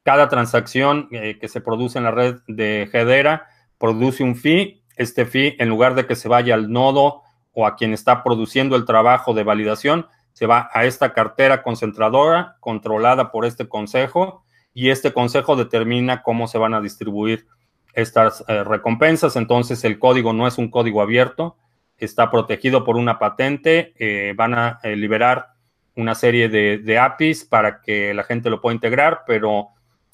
[0.03, 4.83] cada transacción que se produce en la red de Hedera produce un fee.
[4.97, 7.21] Este fee, en lugar de que se vaya al nodo
[7.53, 12.57] o a quien está produciendo el trabajo de validación, se va a esta cartera concentradora
[12.59, 14.44] controlada por este consejo
[14.75, 17.47] y este consejo determina cómo se van a distribuir
[17.93, 19.37] estas eh, recompensas.
[19.37, 21.55] Entonces el código no es un código abierto,
[21.97, 25.47] está protegido por una patente, eh, van a eh, liberar
[25.95, 29.69] una serie de, APIs para que la gente lo pueda integrar, pero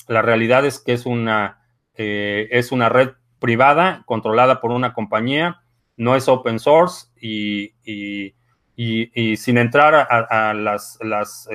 [0.08, 1.64] la realidad es que es una,
[1.96, 5.64] es una red privada controlada por una compañía,
[5.98, 7.74] no es open source y,
[9.38, 11.50] sin entrar a, las, las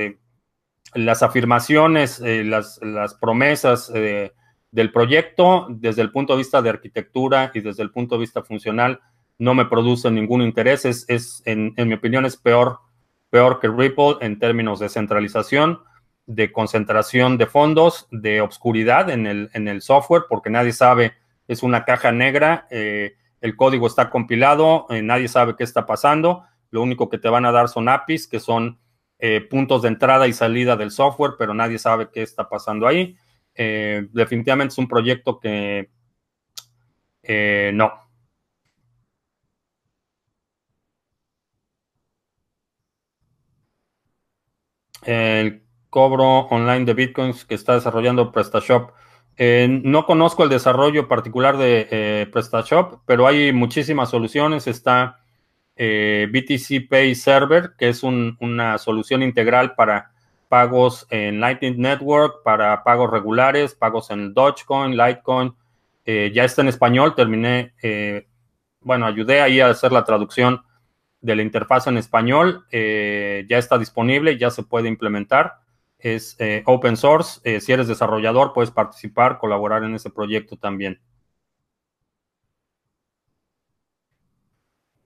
[0.94, 2.78] las afirmaciones, eh, las,
[3.20, 4.32] promesas eh,
[4.70, 8.42] del proyecto desde el punto de vista de arquitectura y desde el punto de vista
[8.42, 9.00] funcional
[9.38, 10.84] no me producen ningún interés.
[10.84, 12.80] Es, en, mi opinión, es peor,
[13.30, 15.80] peor que Ripple en términos de centralización,
[16.26, 21.14] de concentración de fondos, de obscuridad en el, en el software, porque nadie sabe,
[21.48, 22.66] es una caja negra.
[22.70, 27.28] Eh, el código está compilado, eh, nadie sabe qué está pasando, lo único que te
[27.28, 28.78] van a dar son APIs, que son
[29.18, 33.16] eh, puntos de entrada y salida del software, pero nadie sabe qué está pasando ahí.
[33.54, 35.90] Eh, definitivamente es un proyecto que
[37.72, 37.92] no.
[45.02, 48.90] El cobro online de bitcoins que está desarrollando PrestaShop.
[49.38, 54.66] no conozco el desarrollo particular de PrestaShop, pero hay muchísimas soluciones.
[54.66, 55.25] Está
[55.76, 60.10] eh, BTC Pay Server, que es una solución integral para
[60.48, 65.54] pagos en Lightning Network, para pagos regulares, pagos en Dogecoin, Litecoin.
[66.06, 68.26] Eh, ya está en español, terminé, eh,
[68.80, 70.62] bueno, ayudé ahí a hacer la traducción
[71.20, 72.64] de la interfaz en español.
[72.70, 75.60] ya está disponible, ya se puede implementar.
[75.98, 77.60] Es open source.
[77.60, 81.00] si eres desarrollador, puedes participar, colaborar en ese proyecto también.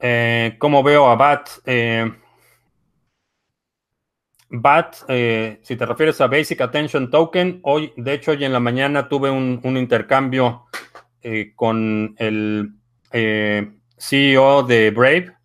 [0.01, 1.49] Eh, ¿Cómo veo a BAT?
[1.67, 2.11] Eh,
[4.49, 8.61] BAT, eh, si te refieres a Basic Attention Token, hoy, de hecho, hoy en la
[8.61, 10.67] mañana tuve un, intercambio
[11.55, 12.73] con el
[13.99, 15.37] CEO de Brave,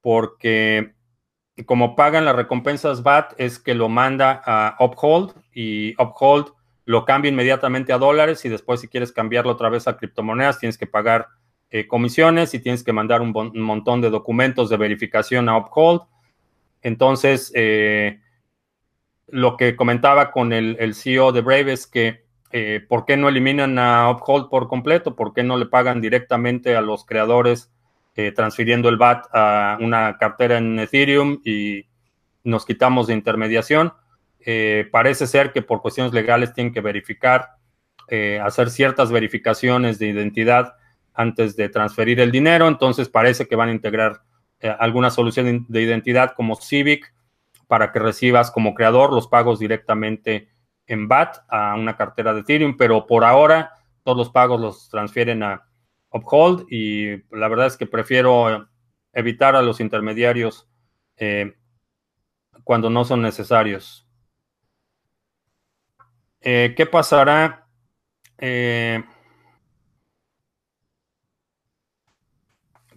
[0.00, 0.94] porque
[1.66, 6.52] como pagan las recompensas BAT, es que lo manda a Uphold y Uphold
[6.84, 10.78] lo cambia inmediatamente a dólares y después si quieres cambiarlo otra vez a criptomonedas, tienes
[10.78, 11.28] que pagar
[11.74, 16.02] eh, comisiones y tienes que mandar un, montón de documentos de verificación a Uphold.
[16.82, 18.20] Entonces, eh,
[19.28, 23.78] lo que comentaba con el, CEO de Brave es que eh, ¿por qué no eliminan
[23.78, 25.16] a Uphold por completo?
[25.16, 27.70] ¿Por qué no le pagan directamente a los creadores
[28.36, 31.86] transfiriendo el VAT a una cartera en Ethereum y
[32.44, 33.94] nos quitamos de intermediación?
[34.90, 37.52] parece ser que por cuestiones legales tienen que verificar,
[38.42, 40.74] hacer ciertas verificaciones de identidad
[41.14, 44.22] antes de transferir el dinero, entonces parece que van a integrar
[44.60, 47.12] eh, alguna solución de identidad como Civic
[47.66, 50.50] para que recibas como creador los pagos directamente
[50.86, 55.42] en BAT a una cartera de Ethereum, pero por ahora todos los pagos los transfieren
[55.42, 55.66] a
[56.10, 58.68] Uphold y la verdad es que prefiero
[59.12, 60.68] evitar a los intermediarios
[61.16, 61.56] eh,
[62.64, 64.06] cuando no son necesarios.
[66.40, 67.68] Eh, ¿Qué pasará?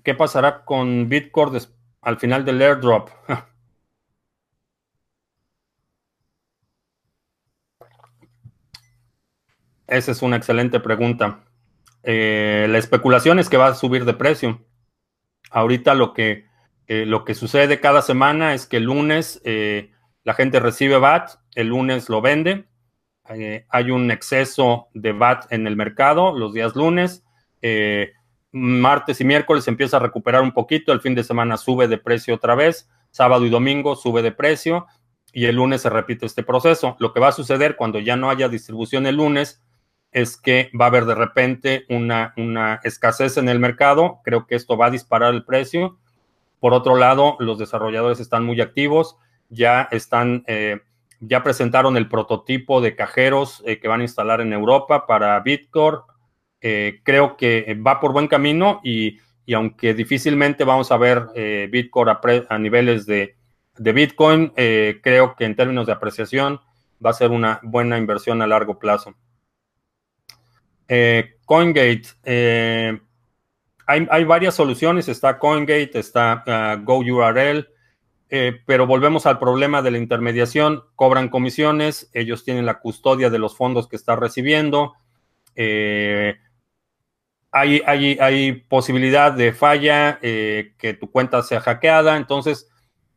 [0.05, 1.59] ¿Qué pasará con Bitcoin
[2.01, 3.09] al final del airdrop?
[9.87, 11.43] Esa es una excelente pregunta.
[12.03, 14.63] Eh, la especulación es que va a subir de precio.
[15.49, 16.45] Ahorita lo que,
[16.85, 19.91] eh, lo que sucede cada semana es que el lunes eh,
[20.23, 22.67] la gente recibe BAT, el lunes lo vende.
[23.23, 27.23] hay un exceso de BAT en el mercado los días lunes
[28.57, 32.35] martes y miércoles empieza a recuperar un poquito, el fin de semana sube de precio
[32.35, 34.87] otra vez, sábado y domingo sube de precio
[35.33, 36.95] y el lunes se repite este proceso.
[36.99, 39.61] Lo que va a suceder cuando ya no haya distribución el lunes
[40.13, 44.55] es que va a haber de repente una, una escasez en el mercado, creo que
[44.55, 45.97] esto va a disparar el precio.
[46.61, 49.17] Por otro lado, los desarrolladores están muy activos,
[49.49, 50.43] ya están...
[50.47, 50.79] Eh,
[51.21, 55.99] ya presentaron el prototipo de cajeros eh, que van a instalar en Europa para Bitcoin,
[56.67, 59.19] eh, creo que va por buen camino y,
[59.53, 62.09] aunque difícilmente vamos a ver eh, Bitcoin
[62.49, 63.35] a, niveles de,
[63.77, 66.59] Bitcoin, eh, creo que en términos de apreciación
[67.05, 69.13] va a ser una buena inversión a largo plazo.
[71.45, 72.07] CoinGate,
[73.85, 77.67] hay, hay, varias soluciones, está CoinGate, está uh, GoURL,
[78.65, 83.55] pero volvemos al problema de la intermediación, cobran comisiones, ellos tienen la custodia de los
[83.55, 84.95] fondos que está recibiendo,
[85.55, 86.37] eh,
[87.57, 92.17] hay, hay, posibilidad de falla, eh, que tu cuenta sea hackeada.
[92.17, 92.69] Entonces,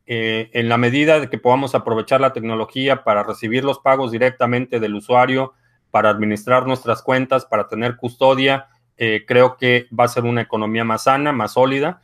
[0.05, 4.79] eh, en la medida de que podamos aprovechar la tecnología para recibir los pagos directamente
[4.79, 5.55] del usuario,
[5.91, 10.85] para administrar nuestras cuentas, para tener custodia, eh, creo que va a ser una economía
[10.85, 12.01] más sana, más sólida.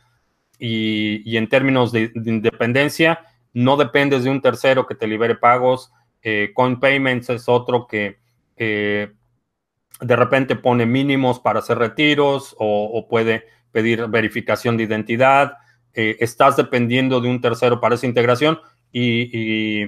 [0.58, 3.20] Y, en términos de, independencia,
[3.54, 5.90] no dependes de un tercero que te libere pagos.
[6.54, 8.18] Coin Payments es otro que
[10.00, 15.54] de repente pone mínimos para hacer retiros o, puede pedir verificación de identidad.
[15.94, 18.58] Eh, estás dependiendo de un tercero para esa integración
[18.92, 19.86] y,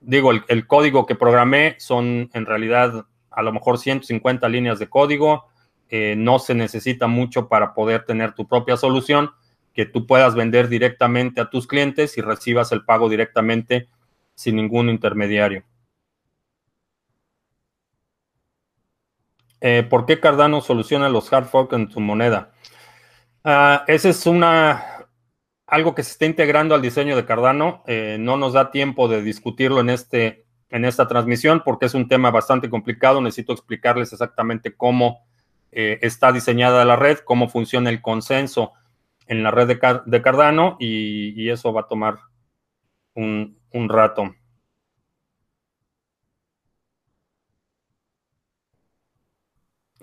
[0.00, 5.46] digo, el, código que programé son en realidad a lo mejor 150 líneas de código.
[5.88, 9.30] Eh, no se necesita mucho para poder tener tu propia solución
[9.74, 13.88] que tú puedas vender directamente a tus clientes y recibas el pago directamente
[14.34, 15.64] sin ningún intermediario.
[19.62, 22.52] Eh, ¿Por qué Cardano soluciona los hard fork en su moneda?
[23.44, 24.92] Uh, ese es una
[25.72, 27.82] algo que se está integrando al diseño de Cardano.
[27.86, 32.08] Eh, no nos da tiempo de discutirlo en, este, en esta transmisión porque es un
[32.08, 33.22] tema bastante complicado.
[33.22, 35.24] Necesito explicarles exactamente cómo
[35.70, 38.72] eh, está diseñada la red, cómo funciona el consenso
[39.26, 42.18] en la red de, Cardano y, eso va a tomar
[43.14, 43.56] un,
[43.88, 44.34] rato.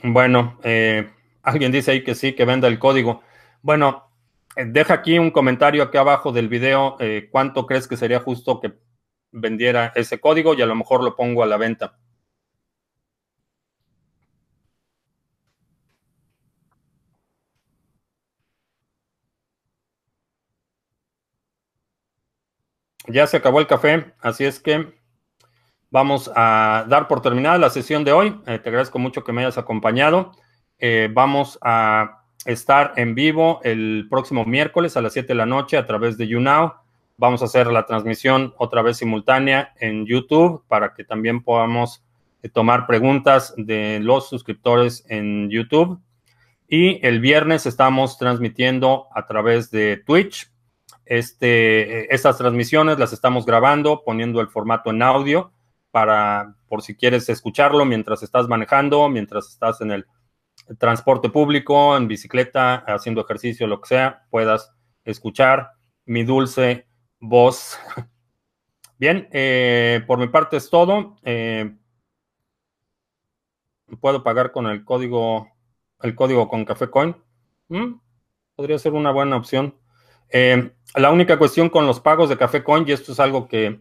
[0.04, 1.10] Bueno, eh,
[1.44, 3.22] alguien dice ahí que sí, que venda el código.
[3.62, 4.10] Bueno,
[4.56, 8.60] eh, deja aquí un comentario aquí abajo del video eh, cuánto crees que sería justo
[8.60, 8.74] que
[9.32, 11.98] vendiera ese código y a lo mejor lo pongo a la venta.
[23.08, 24.99] Ya se acabó el café, así es que
[25.92, 28.40] vamos a dar por terminada la sesión de hoy.
[28.48, 30.32] Eh, te agradezco mucho que me hayas acompañado.
[31.14, 35.86] vamos a estar en vivo el próximo miércoles a las 7 de la noche a
[35.86, 36.74] través de YouNow.
[37.18, 42.02] Vamos a hacer la transmisión otra vez simultánea en YouTube para que también podamos
[42.42, 46.00] eh, tomar preguntas de los suscriptores en YouTube.
[46.70, 50.50] Y el viernes estamos transmitiendo a través de Twitch.
[51.06, 55.52] Este, eh, estas transmisiones las estamos grabando, poniendo el formato en audio
[55.92, 60.06] para, por si quieres escucharlo mientras estás manejando, mientras estás en el
[60.78, 64.72] transporte público, en bicicleta, haciendo ejercicio, lo que sea, puedas
[65.04, 65.72] escuchar
[66.06, 66.88] mi dulce
[67.20, 67.78] voz.
[68.98, 71.16] Bien, eh, por mi parte es todo.
[71.24, 71.76] Eh,
[74.02, 75.48] puedo pagar con el código,
[76.02, 77.16] el código con Café Coin.
[77.70, 77.94] Mm,
[78.56, 79.76] podría ser una buena opción.
[80.32, 83.80] Eh, la única cuestión con los pagos de Café Coin, y esto es algo que,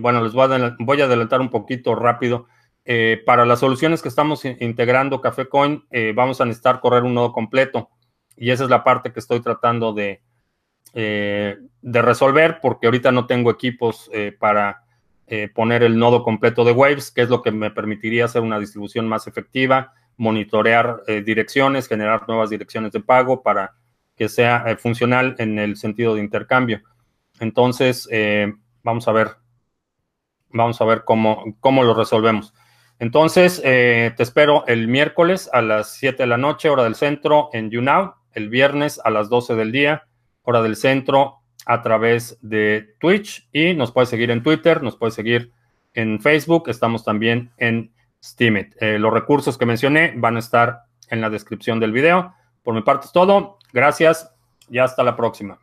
[0.00, 2.46] bueno, les voy a, adelantar un poquito rápido.
[2.90, 7.12] Eh, para las soluciones que estamos integrando Café Coin, eh, vamos a necesitar correr un
[7.12, 7.90] nodo completo.
[8.34, 10.22] Y esa es la parte que estoy tratando de,
[10.94, 14.84] eh, de resolver, porque ahorita no tengo equipos para
[15.54, 19.06] poner el nodo completo de Waves, que es lo que me permitiría hacer una distribución
[19.06, 23.74] más efectiva, monitorear direcciones, generar nuevas direcciones de pago para
[24.16, 26.80] que sea funcional en el sentido de intercambio.
[27.40, 28.08] Entonces,
[28.82, 29.32] vamos a ver,
[30.50, 32.54] vamos a ver cómo, cómo lo resolvemos.
[32.98, 37.48] Entonces, eh, te espero el miércoles a las 7 de la noche, hora del centro,
[37.52, 38.14] en YouNow.
[38.32, 40.06] El viernes a las 12 del día,
[40.42, 43.48] hora del centro, a través de Twitch.
[43.52, 45.52] Y nos puedes seguir en Twitter, nos puedes seguir
[45.94, 46.68] en Facebook.
[46.68, 47.92] Estamos también en
[48.22, 48.74] Steemit.
[48.80, 52.34] Eh, los recursos que mencioné van a estar en la descripción del video.
[52.62, 53.58] Por mi parte es todo.
[53.72, 54.32] Gracias
[54.68, 55.58] y hasta la próxima.